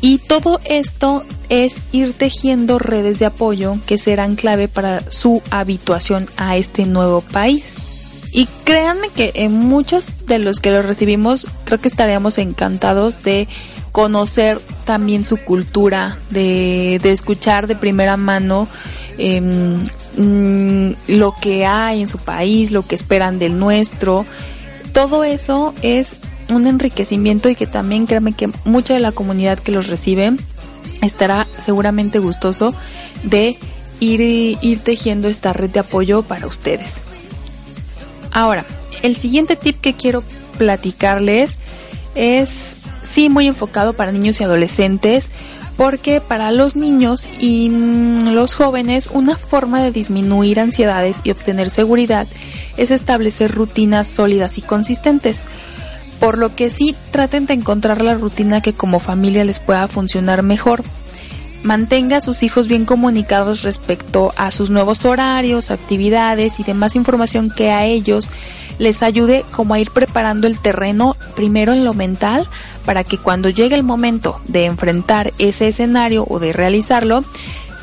Y 0.00 0.18
todo 0.18 0.58
esto 0.64 1.24
es 1.48 1.80
ir 1.92 2.12
tejiendo 2.12 2.78
redes 2.78 3.18
de 3.18 3.26
apoyo 3.26 3.76
que 3.86 3.98
serán 3.98 4.36
clave 4.36 4.68
para 4.68 5.00
su 5.10 5.42
habituación 5.50 6.28
a 6.36 6.56
este 6.56 6.86
nuevo 6.86 7.20
país. 7.20 7.74
Y 8.30 8.46
créanme 8.64 9.08
que 9.08 9.32
en 9.34 9.52
muchos 9.52 10.26
de 10.26 10.38
los 10.38 10.60
que 10.60 10.70
lo 10.70 10.82
recibimos 10.82 11.46
creo 11.64 11.80
que 11.80 11.88
estaríamos 11.88 12.38
encantados 12.38 13.22
de 13.22 13.48
conocer 13.90 14.60
también 14.84 15.24
su 15.24 15.38
cultura, 15.38 16.18
de, 16.30 17.00
de 17.02 17.10
escuchar 17.10 17.66
de 17.66 17.74
primera 17.74 18.16
mano 18.16 18.68
em, 19.16 19.82
mm, 20.16 20.94
lo 21.08 21.34
que 21.40 21.66
hay 21.66 22.02
en 22.02 22.08
su 22.08 22.18
país, 22.18 22.70
lo 22.70 22.86
que 22.86 22.94
esperan 22.94 23.38
del 23.38 23.58
nuestro. 23.58 24.24
Todo 24.92 25.24
eso 25.24 25.74
es 25.82 26.16
un 26.50 26.66
enriquecimiento 26.66 27.48
y 27.48 27.54
que 27.54 27.66
también 27.66 28.06
créanme 28.06 28.32
que 28.32 28.50
mucha 28.64 28.94
de 28.94 29.00
la 29.00 29.12
comunidad 29.12 29.58
que 29.58 29.72
los 29.72 29.86
recibe 29.86 30.32
estará 31.02 31.46
seguramente 31.58 32.18
gustoso 32.18 32.74
de 33.22 33.56
ir, 34.00 34.20
ir 34.20 34.78
tejiendo 34.80 35.28
esta 35.28 35.52
red 35.52 35.70
de 35.70 35.80
apoyo 35.80 36.22
para 36.22 36.46
ustedes. 36.46 37.02
Ahora, 38.32 38.64
el 39.02 39.16
siguiente 39.16 39.56
tip 39.56 39.80
que 39.80 39.94
quiero 39.94 40.22
platicarles 40.58 41.56
es, 42.14 42.76
sí, 43.02 43.28
muy 43.28 43.46
enfocado 43.46 43.92
para 43.92 44.12
niños 44.12 44.40
y 44.40 44.44
adolescentes, 44.44 45.30
porque 45.76 46.20
para 46.20 46.50
los 46.50 46.74
niños 46.74 47.28
y 47.40 47.68
mm, 47.70 48.30
los 48.34 48.54
jóvenes 48.54 49.10
una 49.12 49.36
forma 49.36 49.80
de 49.80 49.92
disminuir 49.92 50.58
ansiedades 50.58 51.20
y 51.22 51.30
obtener 51.30 51.70
seguridad 51.70 52.26
es 52.76 52.90
establecer 52.90 53.52
rutinas 53.52 54.08
sólidas 54.08 54.58
y 54.58 54.62
consistentes. 54.62 55.44
Por 56.20 56.38
lo 56.38 56.54
que 56.54 56.70
sí 56.70 56.96
traten 57.10 57.46
de 57.46 57.54
encontrar 57.54 58.02
la 58.02 58.14
rutina 58.14 58.60
que 58.60 58.72
como 58.72 58.98
familia 58.98 59.44
les 59.44 59.60
pueda 59.60 59.86
funcionar 59.88 60.42
mejor. 60.42 60.82
Mantenga 61.62 62.18
a 62.18 62.20
sus 62.20 62.42
hijos 62.42 62.68
bien 62.68 62.84
comunicados 62.84 63.62
respecto 63.62 64.32
a 64.36 64.50
sus 64.50 64.70
nuevos 64.70 65.04
horarios, 65.04 65.70
actividades 65.70 66.60
y 66.60 66.64
demás 66.64 66.94
información 66.94 67.50
que 67.50 67.70
a 67.72 67.84
ellos 67.84 68.28
les 68.78 69.02
ayude 69.02 69.44
como 69.50 69.74
a 69.74 69.80
ir 69.80 69.90
preparando 69.90 70.46
el 70.46 70.60
terreno 70.60 71.16
primero 71.34 71.72
en 71.72 71.84
lo 71.84 71.94
mental 71.94 72.48
para 72.86 73.04
que 73.04 73.18
cuando 73.18 73.48
llegue 73.48 73.74
el 73.74 73.82
momento 73.82 74.40
de 74.46 74.66
enfrentar 74.66 75.32
ese 75.38 75.68
escenario 75.68 76.24
o 76.28 76.38
de 76.38 76.52
realizarlo 76.52 77.24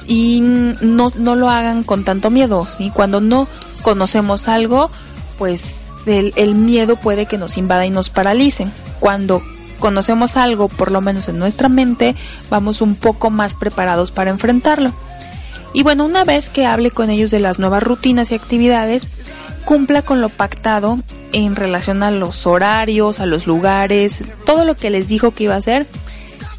y 0.08 0.40
no, 0.42 1.12
no 1.16 1.36
lo 1.36 1.50
hagan 1.50 1.84
con 1.84 2.04
tanto 2.04 2.30
miedo. 2.30 2.68
y 2.80 2.92
Cuando 2.92 3.22
no 3.22 3.48
conocemos 3.82 4.48
algo, 4.48 4.90
pues 5.38 5.90
el, 6.06 6.34
el 6.36 6.56
miedo 6.56 6.96
puede 6.96 7.26
que 7.26 7.38
nos 7.38 7.58
invada 7.58 7.86
y 7.86 7.90
nos 7.90 8.10
paralice. 8.10 8.68
Cuando 9.00 9.42
conocemos 9.80 10.38
algo, 10.38 10.68
por 10.68 10.92
lo 10.92 11.02
menos 11.02 11.30
en 11.30 11.40
nuestra 11.40 11.70
mente, 11.70 12.16
vamos 12.50 12.82
un 12.82 12.96
poco 12.96 13.30
más 13.30 13.56
preparados 13.56 14.12
para 14.12 14.32
enfrentarlo. 14.32 14.94
Y 15.74 15.84
bueno, 15.84 16.06
una 16.06 16.24
vez 16.24 16.50
que 16.50 16.66
hable 16.66 16.90
con 16.90 17.10
ellos 17.10 17.32
de 17.32 17.42
las 17.42 17.60
nuevas 17.60 17.84
rutinas 17.84 18.32
y 18.32 18.36
actividades, 18.36 19.08
cumpla 19.66 20.02
con 20.04 20.22
lo 20.22 20.30
pactado 20.30 20.98
en 21.34 21.56
relación 21.56 22.02
a 22.02 22.12
los 22.12 22.48
horarios, 22.48 23.20
a 23.20 23.26
los 23.26 23.46
lugares, 23.46 24.24
todo 24.46 24.64
lo 24.64 24.76
que 24.76 24.90
les 24.90 25.10
dijo 25.10 25.32
que 25.32 25.46
iba 25.46 25.56
a 25.56 25.58
hacer, 25.58 25.86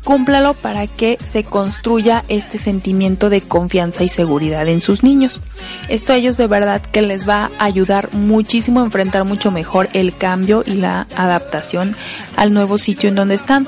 cúmplalo 0.06 0.54
para 0.54 0.86
que 0.86 1.18
se 1.24 1.42
construya 1.42 2.22
este 2.28 2.58
sentimiento 2.58 3.28
de 3.28 3.40
confianza 3.40 4.04
y 4.04 4.08
seguridad 4.08 4.68
en 4.68 4.80
sus 4.80 5.02
niños. 5.02 5.40
Esto 5.88 6.12
a 6.12 6.16
ellos 6.16 6.36
de 6.36 6.46
verdad 6.46 6.80
que 6.80 7.02
les 7.02 7.28
va 7.28 7.50
a 7.58 7.64
ayudar 7.64 8.14
muchísimo 8.14 8.80
a 8.80 8.84
enfrentar 8.84 9.24
mucho 9.24 9.50
mejor 9.50 9.88
el 9.94 10.16
cambio 10.16 10.62
y 10.64 10.74
la 10.74 11.08
adaptación 11.16 11.96
al 12.36 12.54
nuevo 12.54 12.78
sitio 12.78 13.08
en 13.08 13.16
donde 13.16 13.34
están. 13.34 13.66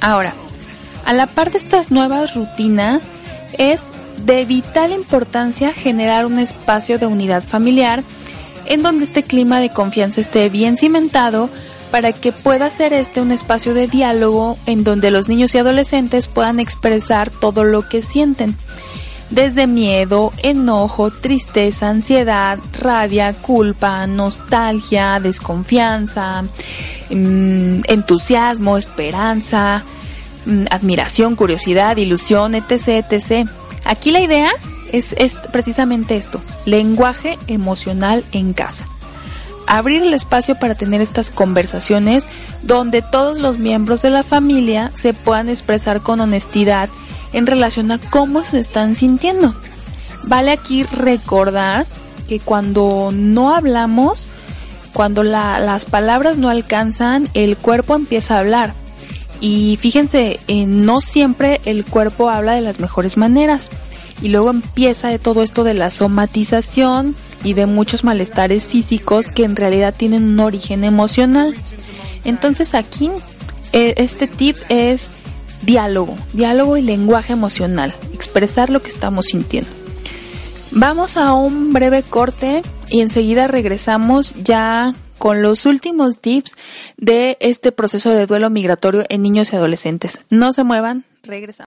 Ahora, 0.00 0.34
a 1.04 1.12
la 1.14 1.26
par 1.26 1.50
de 1.50 1.58
estas 1.58 1.90
nuevas 1.90 2.36
rutinas, 2.36 3.02
es 3.58 3.86
de 4.24 4.44
vital 4.44 4.92
importancia 4.92 5.74
generar 5.74 6.26
un 6.26 6.38
espacio 6.38 7.00
de 7.00 7.06
unidad 7.06 7.42
familiar 7.42 8.04
en 8.66 8.82
donde 8.82 9.04
este 9.04 9.24
clima 9.24 9.58
de 9.58 9.70
confianza 9.70 10.20
esté 10.20 10.48
bien 10.48 10.76
cimentado 10.76 11.50
para 11.90 12.12
que 12.12 12.32
pueda 12.32 12.70
ser 12.70 12.92
este 12.92 13.20
un 13.20 13.32
espacio 13.32 13.74
de 13.74 13.86
diálogo 13.86 14.56
en 14.66 14.84
donde 14.84 15.10
los 15.10 15.28
niños 15.28 15.54
y 15.54 15.58
adolescentes 15.58 16.28
puedan 16.28 16.60
expresar 16.60 17.30
todo 17.30 17.64
lo 17.64 17.88
que 17.88 18.02
sienten, 18.02 18.56
desde 19.30 19.66
miedo, 19.66 20.32
enojo, 20.42 21.10
tristeza, 21.10 21.88
ansiedad, 21.88 22.58
rabia, 22.78 23.32
culpa, 23.32 24.06
nostalgia, 24.06 25.20
desconfianza, 25.20 26.42
mm, 27.10 27.82
entusiasmo, 27.84 28.76
esperanza, 28.76 29.82
mm, 30.46 30.64
admiración, 30.70 31.36
curiosidad, 31.36 31.96
ilusión, 31.96 32.54
etc., 32.54 33.04
etc. 33.10 33.48
Aquí 33.84 34.10
la 34.10 34.20
idea 34.20 34.50
es, 34.92 35.14
precisamente 35.52 36.16
esto, 36.16 36.40
lenguaje 36.66 37.38
emocional 37.46 38.24
en 38.32 38.52
casa 38.52 38.84
abrir 39.70 40.02
el 40.02 40.12
espacio 40.12 40.56
para 40.56 40.74
tener 40.74 41.00
estas 41.00 41.30
conversaciones 41.30 42.26
donde 42.64 43.02
todos 43.02 43.38
los 43.38 43.58
miembros 43.58 44.02
de 44.02 44.10
la 44.10 44.24
familia 44.24 44.90
se 44.96 45.14
puedan 45.14 45.48
expresar 45.48 46.00
con 46.00 46.20
honestidad 46.20 46.88
en 47.32 47.46
relación 47.46 47.92
a 47.92 47.98
cómo 47.98 48.44
se 48.44 48.58
están 48.58 48.96
sintiendo. 48.96 49.54
Vale 50.24 50.50
aquí 50.50 50.82
recordar 50.82 51.86
que 52.28 52.40
cuando 52.40 53.10
no 53.12 53.54
hablamos, 53.54 54.26
cuando 54.92 55.22
las 55.22 55.84
palabras 55.84 56.36
no 56.36 56.48
alcanzan, 56.48 57.28
el 57.34 57.56
cuerpo 57.56 57.94
empieza 57.94 58.34
a 58.34 58.40
hablar. 58.40 58.74
Y 59.40 59.78
fíjense, 59.80 60.40
eh, 60.48 60.66
no 60.66 61.00
siempre 61.00 61.60
el 61.64 61.84
cuerpo 61.84 62.28
habla 62.28 62.54
de 62.54 62.60
las 62.60 62.80
mejores 62.80 63.16
maneras 63.16 63.70
y 64.20 64.28
luego 64.28 64.50
empieza 64.50 65.16
todo 65.18 65.44
esto 65.44 65.62
de 65.62 65.74
la 65.74 65.90
somatización 65.90 67.14
y 67.42 67.54
de 67.54 67.66
muchos 67.66 68.04
malestares 68.04 68.66
físicos 68.66 69.30
que 69.30 69.44
en 69.44 69.56
realidad 69.56 69.94
tienen 69.96 70.24
un 70.24 70.40
origen 70.40 70.84
emocional. 70.84 71.54
Entonces 72.24 72.74
aquí 72.74 73.10
eh, 73.72 73.94
este 73.96 74.26
tip 74.26 74.56
es 74.68 75.08
diálogo, 75.62 76.16
diálogo 76.32 76.76
y 76.76 76.82
lenguaje 76.82 77.32
emocional, 77.32 77.94
expresar 78.14 78.70
lo 78.70 78.82
que 78.82 78.88
estamos 78.88 79.26
sintiendo. 79.26 79.70
Vamos 80.72 81.16
a 81.16 81.34
un 81.34 81.72
breve 81.72 82.02
corte 82.02 82.62
y 82.88 83.00
enseguida 83.00 83.48
regresamos 83.48 84.34
ya 84.42 84.94
con 85.18 85.42
los 85.42 85.66
últimos 85.66 86.20
tips 86.20 86.56
de 86.96 87.36
este 87.40 87.72
proceso 87.72 88.10
de 88.10 88.26
duelo 88.26 88.50
migratorio 88.50 89.02
en 89.08 89.22
niños 89.22 89.52
y 89.52 89.56
adolescentes. 89.56 90.24
No 90.30 90.52
se 90.52 90.64
muevan, 90.64 91.04
regresamos. 91.24 91.66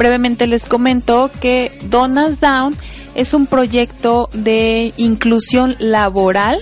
brevemente 0.00 0.46
les 0.46 0.64
comento 0.64 1.30
que 1.42 1.70
Donas 1.90 2.40
Down 2.40 2.74
es 3.14 3.34
un 3.34 3.46
proyecto 3.46 4.30
de 4.32 4.94
inclusión 4.96 5.76
laboral 5.78 6.58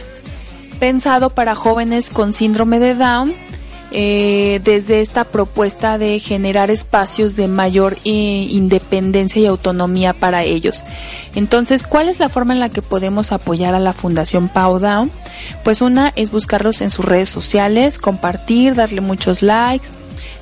pensado 0.80 1.30
para 1.30 1.54
jóvenes 1.54 2.10
con 2.10 2.32
síndrome 2.32 2.80
de 2.80 2.96
Down 2.96 3.32
eh, 3.92 4.60
desde 4.64 5.02
esta 5.02 5.22
propuesta 5.22 5.98
de 5.98 6.18
generar 6.18 6.72
espacios 6.72 7.36
de 7.36 7.46
mayor 7.46 7.96
eh, 8.04 8.48
independencia 8.50 9.40
y 9.40 9.46
autonomía 9.46 10.14
para 10.14 10.42
ellos. 10.42 10.82
Entonces, 11.36 11.84
¿cuál 11.84 12.08
es 12.08 12.18
la 12.18 12.28
forma 12.28 12.54
en 12.54 12.60
la 12.60 12.70
que 12.70 12.82
podemos 12.82 13.30
apoyar 13.30 13.72
a 13.72 13.78
la 13.78 13.92
Fundación 13.92 14.48
Pau 14.48 14.80
Down? 14.80 15.12
Pues 15.62 15.80
una 15.80 16.12
es 16.16 16.32
buscarlos 16.32 16.80
en 16.80 16.90
sus 16.90 17.04
redes 17.04 17.28
sociales, 17.28 17.98
compartir, 17.98 18.74
darle 18.74 19.00
muchos 19.00 19.42
likes, 19.42 19.86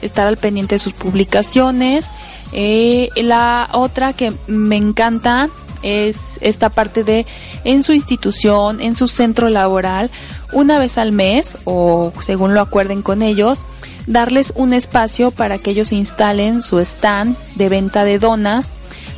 estar 0.06 0.26
al 0.26 0.36
pendiente 0.36 0.76
de 0.76 0.78
sus 0.78 0.92
publicaciones. 0.92 2.10
Eh, 2.52 3.10
la 3.16 3.68
otra 3.72 4.12
que 4.12 4.32
me 4.46 4.76
encanta 4.76 5.50
es 5.82 6.38
esta 6.40 6.68
parte 6.68 7.04
de 7.04 7.26
en 7.64 7.82
su 7.82 7.92
institución, 7.92 8.80
en 8.80 8.96
su 8.96 9.08
centro 9.08 9.48
laboral, 9.48 10.10
una 10.52 10.78
vez 10.78 10.98
al 10.98 11.12
mes 11.12 11.58
o 11.64 12.12
según 12.20 12.54
lo 12.54 12.60
acuerden 12.60 13.02
con 13.02 13.22
ellos, 13.22 13.64
darles 14.06 14.52
un 14.56 14.72
espacio 14.72 15.30
para 15.30 15.58
que 15.58 15.70
ellos 15.70 15.92
instalen 15.92 16.62
su 16.62 16.78
stand 16.80 17.36
de 17.56 17.68
venta 17.68 18.04
de 18.04 18.18
donas, 18.18 18.70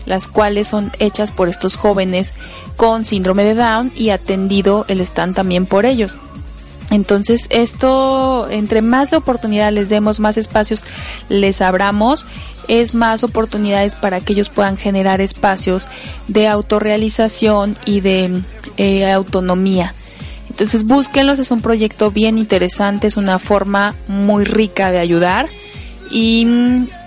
las 0.07 0.29
cuales 0.29 0.69
son 0.69 0.91
hechas 0.99 1.33
por 1.33 1.49
estos 1.49 1.77
jóvenes 1.77 2.35
con 2.77 3.05
síndrome 3.05 3.45
de 3.45 3.55
Down 3.55 3.93
y 3.97 4.11
atendido 4.11 4.85
el 4.89 5.01
stand 5.01 5.35
también 5.35 5.67
por 5.67 5.85
ellos. 5.85 6.17
Entonces, 6.91 7.47
esto, 7.51 8.49
entre 8.51 8.83
más 8.83 9.11
de 9.11 9.19
oportunidades 9.19 9.75
les 9.75 9.89
demos, 9.89 10.21
más 10.21 10.39
espacios 10.39 10.85
les 11.29 11.61
abramos, 11.61 12.27
es 12.67 12.95
más 12.95 13.25
oportunidades 13.25 13.95
para 13.95 14.21
que 14.21 14.33
ellos 14.33 14.49
puedan 14.49 14.77
generar 14.77 15.21
espacios 15.21 15.87
de 16.29 16.47
autorrealización 16.47 17.77
y 17.85 18.01
de 18.01 18.41
eh, 18.77 19.11
autonomía. 19.11 19.95
Entonces, 20.49 20.85
búsquenlos, 20.85 21.39
es 21.39 21.51
un 21.51 21.61
proyecto 21.61 22.11
bien 22.11 22.39
interesante, 22.39 23.07
es 23.07 23.17
una 23.17 23.39
forma 23.39 23.95
muy 24.09 24.45
rica 24.45 24.91
de 24.91 24.99
ayudar 24.99 25.47
y 26.11 26.47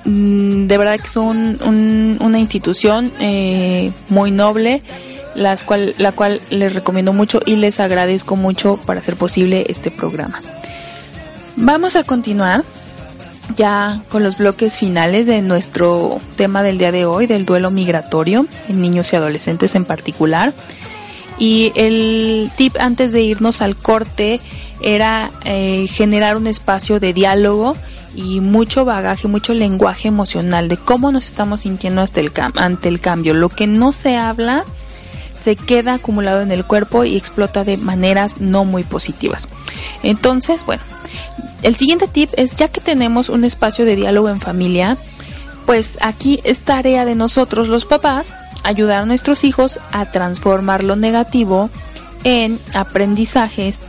mm, 0.05 0.67
de 0.67 0.77
verdad 0.77 0.97
que 0.99 1.07
es 1.07 1.17
una 1.17 2.39
institución 2.39 3.11
eh, 3.19 3.91
muy 4.09 4.31
noble 4.31 4.79
las 5.35 5.63
cual, 5.63 5.95
la 5.97 6.11
cual 6.11 6.41
les 6.49 6.73
recomiendo 6.73 7.13
mucho 7.13 7.39
y 7.45 7.55
les 7.55 7.79
agradezco 7.79 8.35
mucho 8.35 8.77
para 8.77 8.99
hacer 8.99 9.15
posible 9.15 9.65
este 9.69 9.91
programa. 9.91 10.41
Vamos 11.55 11.95
a 11.95 12.03
continuar 12.03 12.63
ya 13.55 13.99
con 14.09 14.23
los 14.23 14.37
bloques 14.37 14.77
finales 14.77 15.27
de 15.27 15.41
nuestro 15.41 16.19
tema 16.35 16.63
del 16.63 16.77
día 16.77 16.91
de 16.91 17.05
hoy, 17.05 17.27
del 17.27 17.45
duelo 17.45 17.71
migratorio 17.71 18.45
en 18.69 18.81
niños 18.81 19.11
y 19.11 19.15
adolescentes 19.15 19.75
en 19.75 19.85
particular. 19.85 20.53
Y 21.37 21.71
el 21.75 22.51
tip 22.55 22.75
antes 22.79 23.13
de 23.13 23.21
irnos 23.21 23.61
al 23.61 23.75
corte 23.75 24.39
era 24.81 25.31
eh, 25.43 25.87
generar 25.89 26.37
un 26.37 26.47
espacio 26.47 26.99
de 26.99 27.13
diálogo 27.13 27.75
y 28.15 28.41
mucho 28.41 28.85
bagaje, 28.85 29.27
mucho 29.27 29.53
lenguaje 29.53 30.07
emocional 30.07 30.67
de 30.67 30.77
cómo 30.77 31.11
nos 31.11 31.25
estamos 31.25 31.61
sintiendo 31.61 32.03
el 32.03 32.31
ante 32.55 32.89
el 32.89 32.99
cambio. 32.99 33.33
Lo 33.33 33.49
que 33.49 33.67
no 33.67 33.91
se 33.91 34.17
habla 34.17 34.63
se 35.41 35.55
queda 35.55 35.95
acumulado 35.95 36.41
en 36.41 36.51
el 36.51 36.65
cuerpo 36.65 37.03
y 37.03 37.17
explota 37.17 37.63
de 37.63 37.77
maneras 37.77 38.39
no 38.39 38.65
muy 38.65 38.83
positivas. 38.83 39.47
Entonces, 40.03 40.65
bueno, 40.65 40.83
el 41.63 41.75
siguiente 41.75 42.07
tip 42.07 42.29
es 42.37 42.55
ya 42.55 42.67
que 42.67 42.81
tenemos 42.81 43.29
un 43.29 43.43
espacio 43.43 43.85
de 43.85 43.95
diálogo 43.95 44.29
en 44.29 44.41
familia, 44.41 44.97
pues 45.65 45.97
aquí 46.01 46.39
es 46.43 46.59
tarea 46.61 47.05
de 47.05 47.15
nosotros 47.15 47.67
los 47.67 47.85
papás 47.85 48.33
ayudar 48.63 49.03
a 49.03 49.05
nuestros 49.05 49.43
hijos 49.43 49.79
a 49.91 50.05
transformar 50.05 50.83
lo 50.83 50.95
negativo 50.95 51.69
en 52.23 52.59
aprendizajes 52.73 53.81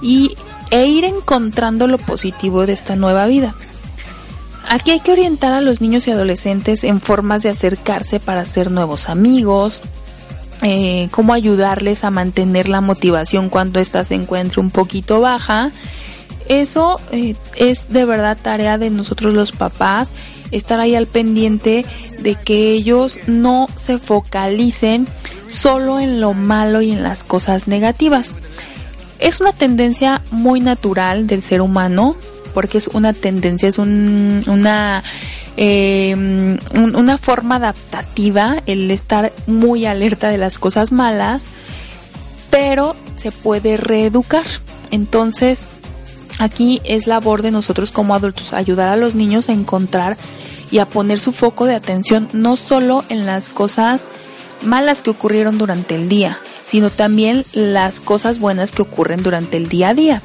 y, 0.00 0.36
e 0.70 0.86
ir 0.86 1.04
encontrando 1.04 1.86
lo 1.86 1.98
positivo 1.98 2.66
de 2.66 2.72
esta 2.72 2.96
nueva 2.96 3.26
vida. 3.26 3.54
Aquí 4.68 4.90
hay 4.90 5.00
que 5.00 5.12
orientar 5.12 5.52
a 5.52 5.60
los 5.60 5.80
niños 5.80 6.08
y 6.08 6.10
adolescentes 6.10 6.84
en 6.84 7.00
formas 7.00 7.42
de 7.42 7.50
acercarse 7.50 8.18
para 8.18 8.40
hacer 8.40 8.70
nuevos 8.70 9.08
amigos, 9.08 9.82
eh, 10.66 11.08
cómo 11.10 11.34
ayudarles 11.34 12.04
a 12.04 12.10
mantener 12.10 12.70
la 12.70 12.80
motivación 12.80 13.50
cuando 13.50 13.80
ésta 13.80 14.02
se 14.02 14.14
encuentre 14.14 14.62
un 14.62 14.70
poquito 14.70 15.20
baja. 15.20 15.70
Eso 16.48 16.98
eh, 17.12 17.36
es 17.56 17.90
de 17.90 18.06
verdad 18.06 18.38
tarea 18.40 18.78
de 18.78 18.88
nosotros 18.88 19.34
los 19.34 19.52
papás, 19.52 20.12
estar 20.52 20.80
ahí 20.80 20.94
al 20.94 21.06
pendiente 21.06 21.84
de 22.18 22.34
que 22.34 22.72
ellos 22.72 23.18
no 23.26 23.68
se 23.74 23.98
focalicen 23.98 25.06
solo 25.48 26.00
en 26.00 26.22
lo 26.22 26.32
malo 26.32 26.80
y 26.80 26.92
en 26.92 27.02
las 27.02 27.24
cosas 27.24 27.68
negativas. 27.68 28.32
Es 29.18 29.42
una 29.42 29.52
tendencia 29.52 30.22
muy 30.30 30.60
natural 30.60 31.26
del 31.26 31.42
ser 31.42 31.60
humano, 31.60 32.16
porque 32.54 32.78
es 32.78 32.88
una 32.88 33.12
tendencia, 33.12 33.68
es 33.68 33.78
una 33.78 35.02
eh, 35.56 36.14
una 36.74 37.18
forma 37.18 37.56
adaptativa 37.56 38.56
el 38.66 38.90
estar 38.90 39.32
muy 39.46 39.86
alerta 39.86 40.28
de 40.28 40.38
las 40.38 40.58
cosas 40.58 40.92
malas, 40.92 41.46
pero 42.50 42.96
se 43.16 43.32
puede 43.32 43.76
reeducar. 43.76 44.46
Entonces, 44.90 45.66
aquí 46.38 46.80
es 46.84 47.06
labor 47.06 47.42
de 47.42 47.50
nosotros 47.50 47.90
como 47.90 48.14
adultos 48.14 48.52
ayudar 48.52 48.88
a 48.88 48.96
los 48.96 49.14
niños 49.14 49.48
a 49.48 49.52
encontrar 49.52 50.16
y 50.70 50.78
a 50.78 50.86
poner 50.86 51.18
su 51.20 51.32
foco 51.32 51.66
de 51.66 51.74
atención 51.74 52.28
no 52.32 52.56
solo 52.56 53.04
en 53.08 53.26
las 53.26 53.48
cosas 53.48 54.06
malas 54.62 55.02
que 55.02 55.10
ocurrieron 55.10 55.58
durante 55.58 55.94
el 55.94 56.08
día, 56.08 56.38
sino 56.64 56.90
también 56.90 57.44
las 57.52 58.00
cosas 58.00 58.38
buenas 58.38 58.72
que 58.72 58.82
ocurren 58.82 59.22
durante 59.22 59.56
el 59.56 59.68
día 59.68 59.90
a 59.90 59.94
día. 59.94 60.22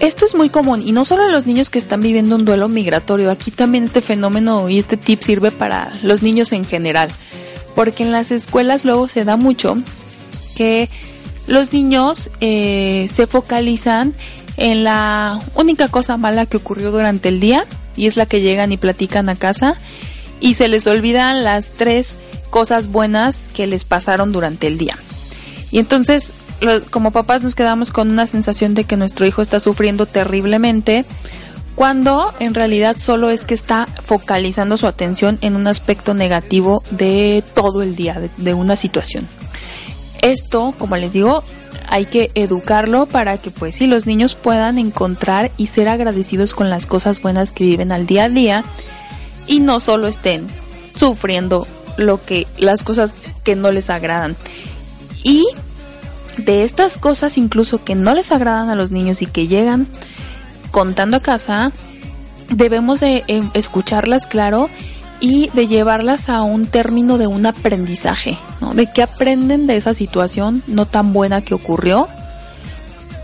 Esto 0.00 0.26
es 0.26 0.34
muy 0.34 0.48
común 0.48 0.82
y 0.86 0.92
no 0.92 1.04
solo 1.04 1.28
los 1.28 1.46
niños 1.46 1.70
que 1.70 1.78
están 1.78 2.00
viviendo 2.00 2.34
un 2.34 2.44
duelo 2.44 2.68
migratorio, 2.68 3.30
aquí 3.30 3.50
también 3.50 3.84
este 3.84 4.00
fenómeno 4.00 4.68
y 4.68 4.78
este 4.78 4.96
tip 4.96 5.20
sirve 5.20 5.50
para 5.50 5.92
los 6.02 6.22
niños 6.22 6.52
en 6.52 6.64
general, 6.64 7.10
porque 7.74 8.02
en 8.02 8.12
las 8.12 8.30
escuelas 8.30 8.84
luego 8.84 9.06
se 9.06 9.24
da 9.24 9.36
mucho 9.36 9.76
que 10.56 10.88
los 11.46 11.72
niños 11.72 12.30
eh, 12.40 13.06
se 13.08 13.26
focalizan 13.26 14.14
en 14.56 14.84
la 14.84 15.40
única 15.54 15.88
cosa 15.88 16.16
mala 16.16 16.46
que 16.46 16.56
ocurrió 16.56 16.90
durante 16.90 17.28
el 17.28 17.40
día 17.40 17.64
y 17.96 18.06
es 18.06 18.16
la 18.16 18.26
que 18.26 18.40
llegan 18.40 18.72
y 18.72 18.76
platican 18.76 19.28
a 19.28 19.36
casa 19.36 19.76
y 20.40 20.54
se 20.54 20.68
les 20.68 20.86
olvidan 20.86 21.44
las 21.44 21.68
tres 21.68 22.16
cosas 22.50 22.88
buenas 22.88 23.48
que 23.54 23.66
les 23.66 23.84
pasaron 23.84 24.32
durante 24.32 24.66
el 24.66 24.78
día. 24.78 24.96
Y 25.70 25.78
entonces 25.78 26.34
como 26.90 27.10
papás 27.10 27.42
nos 27.42 27.54
quedamos 27.54 27.90
con 27.90 28.10
una 28.10 28.26
sensación 28.26 28.74
de 28.74 28.84
que 28.84 28.96
nuestro 28.96 29.26
hijo 29.26 29.42
está 29.42 29.60
sufriendo 29.60 30.06
terriblemente 30.06 31.04
cuando 31.74 32.32
en 32.38 32.54
realidad 32.54 32.96
solo 32.98 33.30
es 33.30 33.44
que 33.44 33.54
está 33.54 33.86
focalizando 34.04 34.76
su 34.76 34.86
atención 34.86 35.38
en 35.40 35.56
un 35.56 35.66
aspecto 35.66 36.14
negativo 36.14 36.82
de 36.90 37.42
todo 37.54 37.82
el 37.82 37.96
día, 37.96 38.20
de, 38.36 38.54
una 38.54 38.76
situación. 38.76 39.26
Esto, 40.20 40.74
como 40.78 40.96
les 40.96 41.14
digo, 41.14 41.42
hay 41.88 42.04
que 42.04 42.30
educarlo 42.34 43.06
para 43.06 43.38
que 43.38 43.50
pues 43.50 43.76
sí 43.76 43.86
los 43.86 44.06
niños 44.06 44.34
puedan 44.34 44.78
encontrar 44.78 45.50
y 45.56 45.66
ser 45.66 45.88
agradecidos 45.88 46.54
con 46.54 46.70
las 46.70 46.86
cosas 46.86 47.20
buenas 47.22 47.52
que 47.52 47.64
viven 47.64 47.90
al 47.90 48.06
día 48.06 48.24
a 48.24 48.28
día 48.28 48.64
y 49.46 49.60
no 49.60 49.80
solo 49.80 50.06
estén 50.06 50.46
sufriendo 50.94 51.66
lo 51.96 52.22
que 52.22 52.46
las 52.58 52.82
cosas 52.84 53.14
que 53.42 53.56
no 53.56 53.72
les 53.72 53.90
agradan. 53.90 54.36
Y 55.24 55.44
de 56.38 56.64
estas 56.64 56.98
cosas 56.98 57.38
incluso 57.38 57.84
que 57.84 57.94
no 57.94 58.14
les 58.14 58.32
agradan 58.32 58.70
a 58.70 58.74
los 58.74 58.90
niños 58.90 59.22
y 59.22 59.26
que 59.26 59.46
llegan 59.46 59.86
contando 60.70 61.18
a 61.18 61.20
casa, 61.20 61.72
debemos 62.48 63.00
de 63.00 63.24
em, 63.28 63.50
escucharlas 63.54 64.26
claro 64.26 64.68
y 65.20 65.50
de 65.54 65.68
llevarlas 65.68 66.28
a 66.28 66.42
un 66.42 66.66
término 66.66 67.16
de 67.16 67.28
un 67.28 67.46
aprendizaje, 67.46 68.36
¿no? 68.60 68.74
De 68.74 68.90
que 68.90 69.02
aprenden 69.02 69.66
de 69.66 69.76
esa 69.76 69.94
situación 69.94 70.62
no 70.66 70.86
tan 70.86 71.12
buena 71.12 71.42
que 71.42 71.54
ocurrió, 71.54 72.08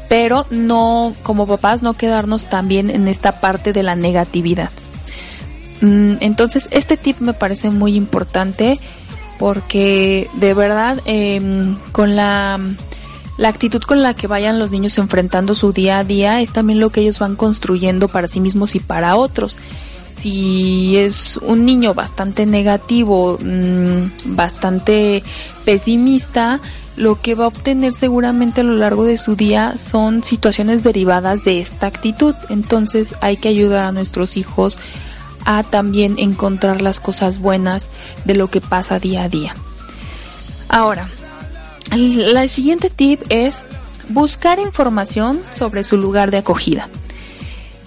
pero 0.09 0.47
no, 0.51 1.13
como 1.23 1.47
papás, 1.47 1.83
no 1.83 1.95
quedarnos 1.95 2.45
también 2.45 2.91
en 2.91 3.09
esta 3.09 3.41
parte 3.41 3.73
de 3.73 3.83
la 3.83 3.97
negatividad. 3.97 4.71
Mm, 5.81 6.15
entonces, 6.21 6.69
este 6.71 6.97
tip 6.97 7.21
me 7.21 7.35
parece 7.35 7.71
muy 7.71 7.95
importante 7.97 8.79
porque 9.39 10.29
de 10.35 10.55
verdad 10.55 11.01
em, 11.05 11.77
con 11.93 12.17
la, 12.17 12.59
la 13.39 13.49
actitud 13.49 13.81
con 13.81 14.03
la 14.03 14.15
que 14.15 14.27
vayan 14.27 14.59
los 14.59 14.73
niños 14.73 14.99
enfrentando 14.99 15.55
su 15.55 15.73
día 15.73 15.99
a 15.99 16.05
día 16.05 16.41
es 16.41 16.53
también 16.53 16.81
lo 16.81 16.91
que 16.91 17.01
ellos 17.01 17.21
van 17.21 17.37
construyendo 17.37 18.09
para 18.09 18.29
sí 18.29 18.41
mismos 18.41 18.75
y 18.75 18.81
para 18.81 19.17
otros. 19.17 19.57
Si 20.13 20.97
es 20.97 21.39
un 21.39 21.65
niño 21.65 21.95
bastante 21.95 22.47
negativo, 22.47 23.39
mm, 23.41 24.35
bastante 24.35 25.23
pesimista, 25.65 26.61
lo 26.97 27.21
que 27.21 27.37
va 27.37 27.45
a 27.45 27.49
obtener 27.49 27.93
seguramente 27.93 28.63
a 28.63 28.65
lo 28.65 28.75
largo 28.75 29.05
de 29.05 29.17
su 29.17 29.37
día 29.37 29.79
son 29.79 30.25
situaciones 30.25 30.83
derivadas 30.83 31.45
de 31.45 31.61
esta 31.61 31.87
actitud. 31.87 32.35
Entonces 32.49 33.15
hay 33.21 33.37
que 33.37 33.49
ayudar 33.49 33.85
a 33.85 33.93
nuestros 33.93 34.37
hijos 34.37 34.79
a 35.45 35.63
también 35.63 36.19
encontrar 36.19 36.83
las 36.83 36.99
cosas 36.99 37.39
buenas 37.39 37.89
de 38.25 38.35
lo 38.35 38.49
que 38.49 38.61
pasa 38.61 38.99
día 38.99 39.23
a 39.23 39.29
día. 39.29 39.55
Ahora, 40.69 41.09
la 41.91 42.47
siguiente 42.49 42.91
tip 42.91 43.23
es 43.29 43.67
buscar 44.09 44.59
información 44.59 45.41
sobre 45.55 45.85
su 45.85 45.97
lugar 45.97 46.31
de 46.31 46.39
acogida. 46.39 46.89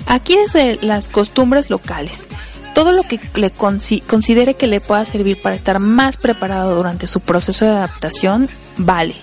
Aquí 0.07 0.35
desde 0.35 0.83
las 0.85 1.09
costumbres 1.09 1.69
locales, 1.69 2.27
todo 2.73 2.91
lo 2.91 3.03
que 3.03 3.19
le 3.35 3.51
considere 3.51 4.55
que 4.55 4.67
le 4.67 4.81
pueda 4.81 5.05
servir 5.05 5.41
para 5.41 5.55
estar 5.55 5.79
más 5.79 6.17
preparado 6.17 6.75
durante 6.75 7.07
su 7.07 7.19
proceso 7.19 7.65
de 7.65 7.71
adaptación, 7.71 8.49
vale. 8.77 9.13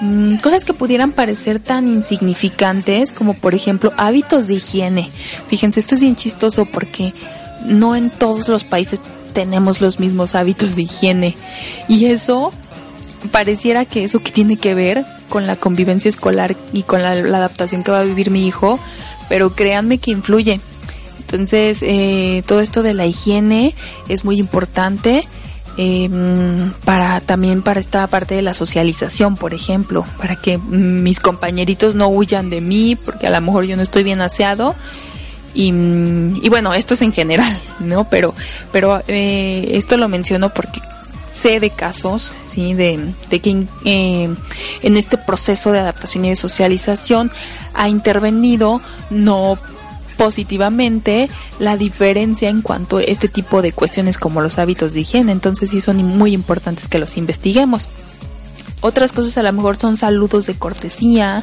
Mm, 0.00 0.36
cosas 0.36 0.64
que 0.64 0.74
pudieran 0.74 1.12
parecer 1.12 1.60
tan 1.60 1.86
insignificantes 1.86 3.12
como 3.12 3.34
por 3.34 3.54
ejemplo 3.54 3.92
hábitos 3.96 4.46
de 4.46 4.54
higiene. 4.54 5.10
Fíjense, 5.48 5.80
esto 5.80 5.94
es 5.94 6.00
bien 6.00 6.16
chistoso 6.16 6.66
porque 6.66 7.12
no 7.66 7.94
en 7.94 8.10
todos 8.10 8.48
los 8.48 8.64
países 8.64 9.00
tenemos 9.32 9.80
los 9.80 10.00
mismos 10.00 10.34
hábitos 10.34 10.74
de 10.76 10.82
higiene. 10.82 11.36
Y 11.88 12.06
eso 12.06 12.52
pareciera 13.30 13.84
que 13.84 14.04
eso 14.04 14.20
que 14.20 14.30
tiene 14.30 14.56
que 14.56 14.74
ver 14.74 15.04
con 15.28 15.46
la 15.46 15.56
convivencia 15.56 16.08
escolar 16.08 16.56
y 16.72 16.82
con 16.82 17.02
la, 17.02 17.10
adaptación 17.10 17.84
que 17.84 17.90
va 17.90 18.00
a 18.00 18.04
vivir 18.04 18.30
mi 18.30 18.46
hijo, 18.46 18.78
pero 19.28 19.54
créanme 19.54 19.98
que 19.98 20.10
influye. 20.10 20.60
Entonces, 21.20 21.82
eh, 21.82 22.42
todo 22.46 22.60
esto 22.60 22.82
de 22.82 22.94
la 22.94 23.06
higiene 23.06 23.74
es 24.08 24.24
muy 24.24 24.38
importante. 24.38 25.26
Em, 25.78 26.70
para 26.84 27.22
también 27.22 27.62
para 27.62 27.80
esta 27.80 28.06
parte 28.06 28.34
de 28.34 28.42
la 28.42 28.52
socialización, 28.52 29.36
por 29.36 29.54
ejemplo, 29.54 30.04
para 30.18 30.36
que 30.36 30.58
mis 30.58 31.18
compañeritos 31.18 31.94
no 31.94 32.08
huyan 32.08 32.50
de 32.50 32.60
mí 32.60 32.94
porque 32.94 33.26
a 33.26 33.30
lo 33.30 33.40
mejor 33.40 33.64
yo 33.64 33.74
no 33.74 33.82
estoy 33.82 34.02
bien 34.02 34.20
aseado 34.20 34.74
y, 35.54 36.48
bueno, 36.48 36.72
esto 36.74 36.94
es 36.94 37.02
en 37.02 37.12
general, 37.12 37.58
¿no? 37.80 38.04
Pero, 38.04 38.34
pero 38.70 39.02
eh, 39.08 39.70
esto 39.72 39.96
lo 39.96 40.08
menciono 40.08 40.50
porque 40.50 40.80
sé 41.32 41.60
de 41.60 41.70
casos, 41.70 42.34
¿sí? 42.46 42.74
De, 42.74 43.14
que 43.30 43.66
eh, 43.84 44.34
en 44.82 44.96
este 44.96 45.18
proceso 45.18 45.72
de 45.72 45.78
adaptación 45.78 46.24
y 46.24 46.30
de 46.30 46.36
socialización 46.36 47.30
ha 47.74 47.88
intervenido 47.88 48.80
no 49.10 49.58
positivamente 50.16 51.28
la 51.58 51.76
diferencia 51.76 52.48
en 52.48 52.62
cuanto 52.62 52.98
a 52.98 53.02
este 53.02 53.28
tipo 53.28 53.62
de 53.62 53.72
cuestiones 53.72 54.18
como 54.18 54.40
los 54.40 54.58
hábitos 54.58 54.92
de 54.92 55.00
higiene. 55.00 55.32
Entonces 55.32 55.70
sí 55.70 55.80
son 55.80 55.96
muy 55.96 56.32
importantes 56.32 56.88
que 56.88 56.98
los 56.98 57.16
investiguemos. 57.16 57.88
Otras 58.80 59.12
cosas 59.12 59.38
a 59.38 59.42
lo 59.42 59.52
mejor 59.52 59.78
son 59.78 59.96
saludos 59.96 60.46
de 60.46 60.54
cortesía, 60.54 61.42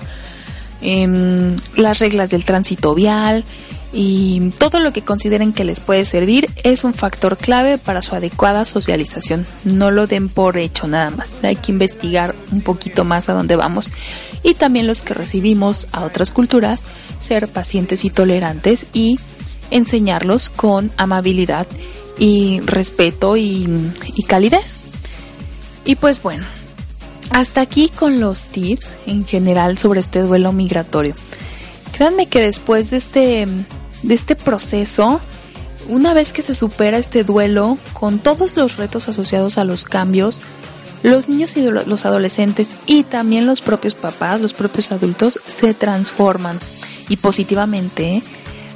em, 0.81 1.55
las 1.75 1.99
reglas 1.99 2.29
del 2.29 2.45
tránsito 2.45 2.93
vial, 2.93 3.43
y 3.91 4.51
todo 4.59 4.79
lo 4.79 4.93
que 4.93 5.01
consideren 5.01 5.51
que 5.51 5.63
les 5.63 5.79
puede 5.79 6.05
servir 6.05 6.49
es 6.63 6.83
un 6.83 6.93
factor 6.93 7.37
clave 7.37 7.79
para 7.79 8.03
su 8.03 8.15
adecuada 8.15 8.65
socialización. 8.65 9.47
No 9.63 9.89
lo 9.89 10.05
den 10.05 10.29
por 10.29 10.57
hecho 10.57 10.87
nada 10.87 11.09
más. 11.09 11.43
Hay 11.43 11.55
que 11.55 11.71
investigar 11.71 12.35
un 12.51 12.61
poquito 12.61 13.03
más 13.03 13.29
a 13.29 13.33
dónde 13.33 13.55
vamos. 13.55 13.91
Y 14.43 14.53
también 14.53 14.85
los 14.85 15.01
que 15.01 15.15
recibimos 15.15 15.87
a 15.91 16.03
otras 16.03 16.31
culturas, 16.31 16.83
ser 17.19 17.47
pacientes 17.47 18.05
y 18.05 18.11
tolerantes 18.11 18.85
y 18.93 19.19
enseñarlos 19.71 20.49
con 20.49 20.91
amabilidad 20.97 21.65
y 22.19 22.59
respeto 22.61 23.37
y, 23.37 23.67
y 24.15 24.23
calidez. 24.23 24.77
Y 25.83 25.95
pues 25.95 26.21
bueno, 26.21 26.45
hasta 27.31 27.61
aquí 27.61 27.89
con 27.89 28.19
los 28.19 28.43
tips 28.43 28.89
en 29.07 29.25
general 29.25 29.79
sobre 29.79 29.99
este 29.99 30.21
duelo 30.21 30.51
migratorio. 30.53 31.15
Créanme 31.91 32.27
que 32.27 32.39
después 32.39 32.91
de 32.91 32.97
este 32.97 33.47
de 34.03 34.15
este 34.15 34.35
proceso, 34.35 35.19
una 35.87 36.13
vez 36.13 36.33
que 36.33 36.41
se 36.41 36.53
supera 36.53 36.97
este 36.97 37.23
duelo, 37.23 37.77
con 37.93 38.19
todos 38.19 38.55
los 38.55 38.77
retos 38.77 39.09
asociados 39.09 39.57
a 39.57 39.63
los 39.63 39.83
cambios, 39.83 40.39
los 41.03 41.29
niños 41.29 41.55
y 41.57 41.61
los 41.61 42.05
adolescentes 42.05 42.75
y 42.85 43.03
también 43.03 43.45
los 43.45 43.61
propios 43.61 43.95
papás, 43.95 44.41
los 44.41 44.53
propios 44.53 44.91
adultos, 44.91 45.39
se 45.47 45.73
transforman 45.73 46.59
y 47.07 47.17
positivamente 47.17 48.21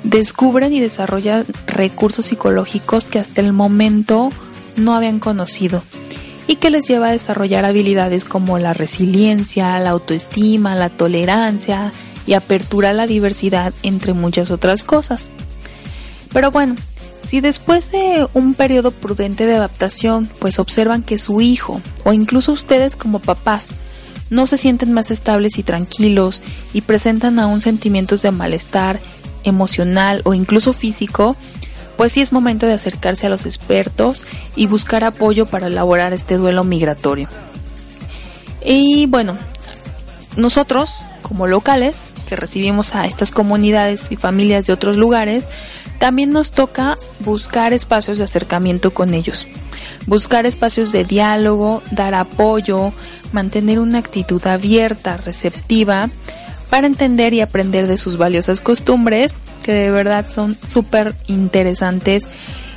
descubren 0.03 0.73
y 0.73 0.79
desarrollan 0.79 1.45
recursos 1.67 2.25
psicológicos 2.25 3.07
que 3.07 3.19
hasta 3.19 3.41
el 3.41 3.53
momento 3.53 4.29
no 4.75 4.93
habían 4.95 5.19
conocido 5.19 5.81
y 6.47 6.57
que 6.57 6.69
les 6.69 6.87
lleva 6.87 7.07
a 7.07 7.11
desarrollar 7.11 7.65
habilidades 7.65 8.25
como 8.25 8.59
la 8.59 8.73
resiliencia, 8.73 9.79
la 9.79 9.91
autoestima, 9.91 10.75
la 10.75 10.89
tolerancia, 10.89 11.93
y 12.25 12.33
apertura 12.33 12.91
a 12.91 12.93
la 12.93 13.07
diversidad, 13.07 13.73
entre 13.83 14.13
muchas 14.13 14.51
otras 14.51 14.83
cosas. 14.83 15.29
Pero 16.31 16.51
bueno, 16.51 16.75
si 17.23 17.41
después 17.41 17.91
de 17.91 18.27
un 18.33 18.53
periodo 18.53 18.91
prudente 18.91 19.45
de 19.45 19.55
adaptación, 19.55 20.29
pues 20.39 20.59
observan 20.59 21.03
que 21.03 21.17
su 21.17 21.41
hijo, 21.41 21.81
o 22.03 22.13
incluso 22.13 22.51
ustedes 22.51 22.95
como 22.95 23.19
papás, 23.19 23.71
no 24.29 24.47
se 24.47 24.57
sienten 24.57 24.93
más 24.93 25.11
estables 25.11 25.57
y 25.57 25.63
tranquilos 25.63 26.41
y 26.73 26.81
presentan 26.81 27.39
aún 27.39 27.61
sentimientos 27.61 28.21
de 28.21 28.31
malestar 28.31 28.99
emocional 29.43 30.21
o 30.25 30.33
incluso 30.33 30.73
físico, 30.73 31.35
pues 31.97 32.13
sí 32.13 32.21
es 32.21 32.31
momento 32.31 32.65
de 32.65 32.73
acercarse 32.73 33.27
a 33.27 33.29
los 33.29 33.45
expertos 33.45 34.23
y 34.55 34.67
buscar 34.67 35.03
apoyo 35.03 35.45
para 35.45 35.67
elaborar 35.67 36.13
este 36.13 36.37
duelo 36.37 36.63
migratorio. 36.63 37.29
Y 38.65 39.05
bueno, 39.05 39.37
nosotros 40.35 41.01
como 41.23 41.47
locales, 41.47 42.13
que 42.27 42.35
recibimos 42.35 42.93
a 42.93 43.05
estas 43.05 43.31
comunidades 43.31 44.11
y 44.11 44.15
familias 44.17 44.67
de 44.67 44.73
otros 44.73 44.97
lugares, 44.97 45.49
también 45.97 46.31
nos 46.31 46.51
toca 46.51 46.97
buscar 47.21 47.73
espacios 47.73 48.19
de 48.19 48.25
acercamiento 48.25 48.93
con 48.93 49.15
ellos, 49.15 49.47
buscar 50.05 50.45
espacios 50.45 50.91
de 50.91 51.05
diálogo, 51.05 51.81
dar 51.91 52.13
apoyo, 52.13 52.93
mantener 53.31 53.79
una 53.79 53.97
actitud 53.97 54.45
abierta, 54.45 55.17
receptiva, 55.17 56.09
para 56.69 56.87
entender 56.87 57.33
y 57.33 57.41
aprender 57.41 57.87
de 57.87 57.97
sus 57.97 58.17
valiosas 58.17 58.59
costumbres, 58.59 59.35
que 59.63 59.71
de 59.71 59.91
verdad 59.91 60.25
son 60.29 60.55
súper 60.55 61.15
interesantes 61.27 62.27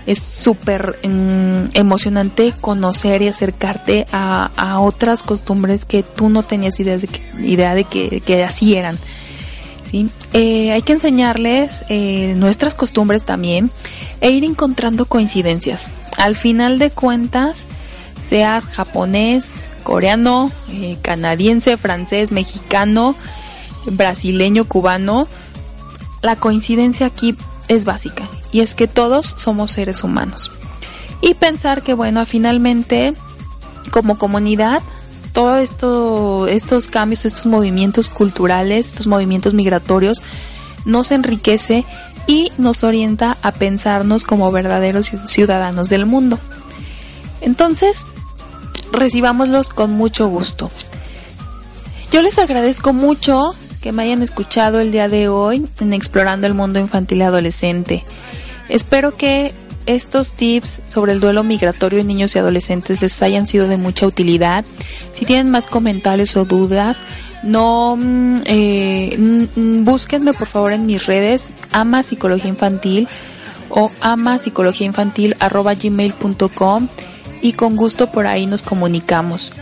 es 0.07 0.19
súper 0.19 0.99
mm, 1.03 1.71
emocionante 1.75 2.55
conocer 2.61 3.23
y 3.23 3.29
acercarte 3.29 4.07
a, 4.13 4.79
otras 4.81 5.23
costumbres 5.23 5.85
que 5.85 6.03
tú 6.03 6.29
no 6.29 6.43
tenías 6.43 6.79
idea 6.79 6.97
de 6.97 7.09
que, 7.09 7.21
idea 7.41 7.75
de 7.75 7.85
que, 7.85 8.45
así 8.45 8.77
eran. 8.77 8.99
¿sí? 9.91 10.09
Eh, 10.33 10.73
hay 10.73 10.83
que 10.83 10.93
enseñarles 10.93 11.85
eh, 11.89 12.35
nuestras 12.37 12.75
costumbres 12.75 13.25
también 13.25 13.71
e 14.21 14.31
ir 14.31 14.45
encontrando 14.45 15.07
coincidencias. 15.07 15.93
Al 16.17 16.37
final 16.37 16.79
de 16.79 16.91
cuentas, 16.91 17.67
seas 18.23 18.65
japonés, 18.67 19.69
coreano, 19.83 20.51
eh, 20.71 20.99
canadiense, 21.03 21.77
francés, 21.77 22.31
mexicano, 22.33 23.17
brasileño, 23.87 24.67
cubano, 24.67 25.27
la 26.23 26.37
coincidencia 26.37 27.07
aquí 27.07 27.37
es 27.69 27.85
básica 27.85 28.25
y 28.53 28.61
es 28.61 28.75
que 28.75 28.89
todos 28.89 29.35
somos 29.37 29.71
seres 29.71 30.05
humanos. 30.05 30.51
Y 31.21 31.35
pensar 31.35 31.83
que 31.83 31.95
bueno, 31.95 32.25
finalmente 32.27 33.15
como 33.91 34.19
comunidad 34.19 34.83
todos 35.37 35.61
esto, 35.61 36.47
estos 36.49 36.87
cambios, 36.87 37.27
estos 37.27 37.45
movimientos 37.45 38.09
culturales, 38.09 38.87
estos 38.87 39.07
movimientos 39.07 39.53
migratorios 39.53 40.23
nos 40.87 41.11
enriquece 41.11 41.85
y 42.27 42.51
nos 42.57 42.85
orienta 42.85 43.37
a 43.43 43.53
pensarnos 43.53 44.25
como 44.25 44.51
verdaderos 44.51 45.11
ciudadanos 45.27 45.91
del 45.91 46.07
mundo. 46.07 46.39
Entonces, 47.43 48.07
recibámoslos 48.93 49.69
con 49.69 49.91
mucho 49.93 50.27
gusto. 50.29 50.71
Yo 52.11 52.23
les 52.23 52.39
agradezco 52.39 52.95
mucho 52.95 53.55
que 53.83 53.93
me 53.93 54.05
hayan 54.05 54.23
escuchado 54.23 54.81
el 54.81 54.91
día 54.91 55.09
de 55.09 55.29
hoy 55.29 55.67
en 55.81 55.93
Explorando 55.93 56.47
el 56.47 56.55
Mundo 56.55 56.79
Infantil 56.79 57.19
y 57.19 57.23
Adolescente. 57.23 58.05
Espero 58.69 59.17
que 59.17 59.55
estos 59.87 60.33
tips 60.33 60.83
sobre 60.89 61.13
el 61.13 61.21
duelo 61.21 61.45
migratorio 61.45 62.01
en 62.01 62.09
niños 62.09 62.35
y 62.35 62.39
adolescentes 62.41 63.01
les 63.01 63.23
hayan 63.23 63.47
sido 63.47 63.69
de 63.69 63.77
mucha 63.77 64.07
utilidad. 64.07 64.65
Si 65.13 65.25
tienen 65.25 65.51
más 65.51 65.69
comentarios 65.69 66.37
o 66.37 66.45
dudas, 66.45 67.05
no 67.43 67.97
mm, 67.97 68.41
eh, 68.45 69.49
búsquenme 69.85 70.33
por 70.33 70.49
favor 70.49 70.73
en 70.73 70.87
mis 70.87 71.07
redes 71.07 71.51
ama 71.73 72.03
psicología 72.03 72.49
infantil 72.49 73.09
o 73.71 73.91
ama 74.01 74.39
psicología 74.39 74.87
infantil 74.87 75.37
gmail.com 75.39 76.89
y 77.43 77.53
con 77.53 77.77
gusto 77.77 78.11
por 78.11 78.27
ahí 78.27 78.47
nos 78.47 78.63
comunicamos. 78.63 79.53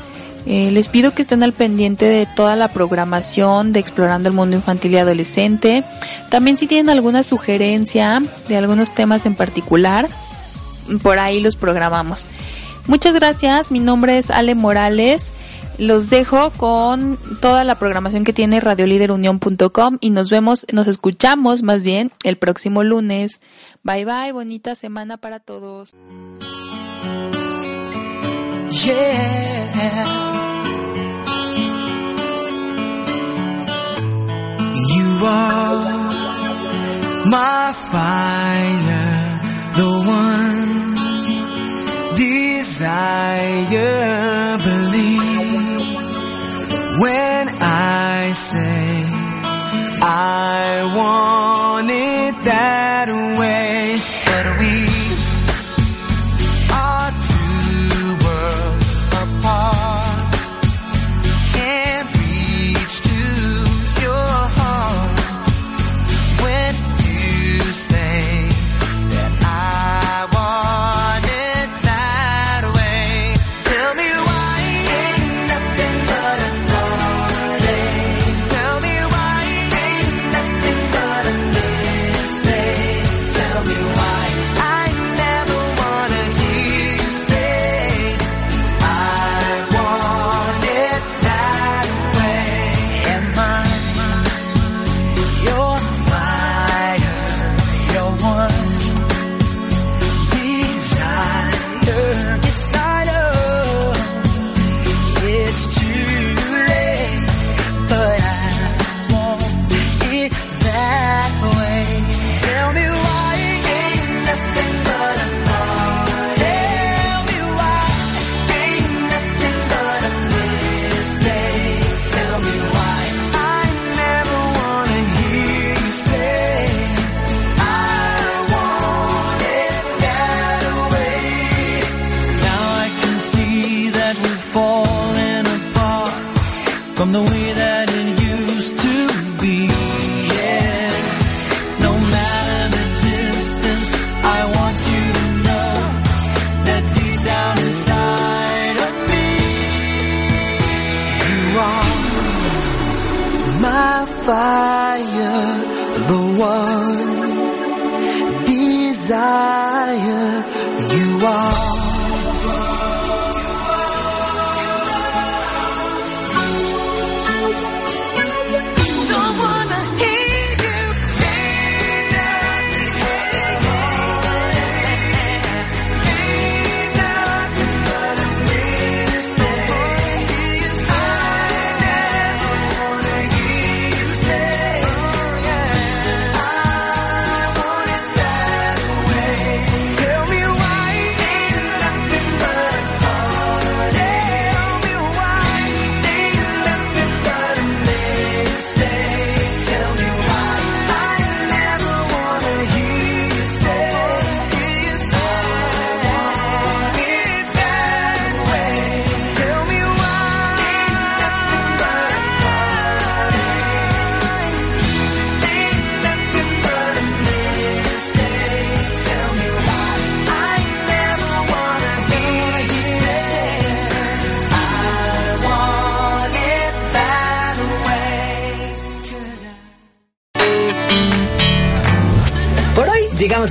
Eh, 0.47 0.71
les 0.71 0.89
pido 0.89 1.15
que 1.15 1.23
estén 1.23 1.43
al 1.43 1.53
pendiente 1.53 2.05
de 2.05 2.27
toda 2.27 2.55
la 2.55 2.69
programación 2.69 3.73
de 3.73 3.81
Explorando 3.81 4.29
el 4.29 4.35
Mundo 4.35 4.57
Infantil 4.57 4.93
y 4.93 4.99
Adolescente. 4.99 5.85
También 6.31 6.59
si 6.59 6.67
tienen 6.67 6.91
alguna 6.91 7.23
sugerencia 7.23 8.23
de 8.49 8.57
algunos 8.57 8.93
temas 8.93 9.25
en 9.25 9.35
particular, 9.35 10.09
por 11.03 11.19
ahí 11.19 11.41
los 11.41 11.57
programamos. 11.57 12.27
Muchas 12.87 13.15
gracias, 13.15 13.71
mi 13.71 13.79
nombre 13.79 14.19
es 14.19 14.31
Ale 14.31 14.55
Morales. 14.55 15.33
Los 15.79 16.09
dejo 16.09 16.51
con 16.51 17.19
toda 17.41 17.65
la 17.65 17.77
programación 17.77 18.23
que 18.23 18.33
tiene 18.33 18.61
radioliderunión.com 18.61 19.99
y 20.01 20.11
nos 20.11 20.31
vemos, 20.31 20.67
nos 20.73 20.87
escuchamos 20.87 21.63
más 21.63 21.83
bien 21.83 22.13
el 22.23 22.37
próximo 22.37 22.85
lunes. 22.85 23.41
Bye 23.83 24.05
bye, 24.05 24.33
bonita 24.33 24.77
semana 24.77 25.17
para 25.17 25.41
todos. 25.41 25.95
You 34.97 35.21
are 35.23 36.12
my 37.27 37.73
fire, 37.91 39.41
the 39.77 39.91
one 40.07 40.95
desire. 42.17 43.25
Believe 44.57 45.83
when 47.01 47.49
I 47.61 48.33
say 48.35 49.05
I 50.01 50.95
want 50.97 51.34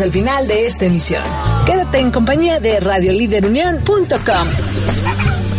al 0.01 0.11
final 0.11 0.47
de 0.47 0.65
esta 0.65 0.85
emisión. 0.85 1.23
Quédate 1.65 1.99
en 1.99 2.11
compañía 2.11 2.59
de 2.59 2.79
radioliderunión.com. 2.79 4.47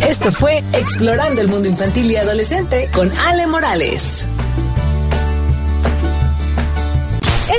Esto 0.07 0.31
fue 0.31 0.63
Explorando 0.73 1.41
el 1.41 1.47
Mundo 1.47 1.67
Infantil 1.67 2.11
y 2.11 2.17
Adolescente 2.17 2.89
con 2.93 3.11
Ale 3.17 3.47
Morales. 3.47 4.25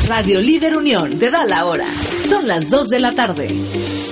Radio 0.08 0.40
Líder 0.40 0.76
Unión, 0.76 1.16
de 1.18 1.30
da 1.30 1.44
la 1.46 1.66
hora. 1.66 1.86
Son 2.28 2.48
las 2.48 2.68
2 2.70 2.88
de 2.88 3.00
la 3.00 3.12
tarde. 3.12 3.54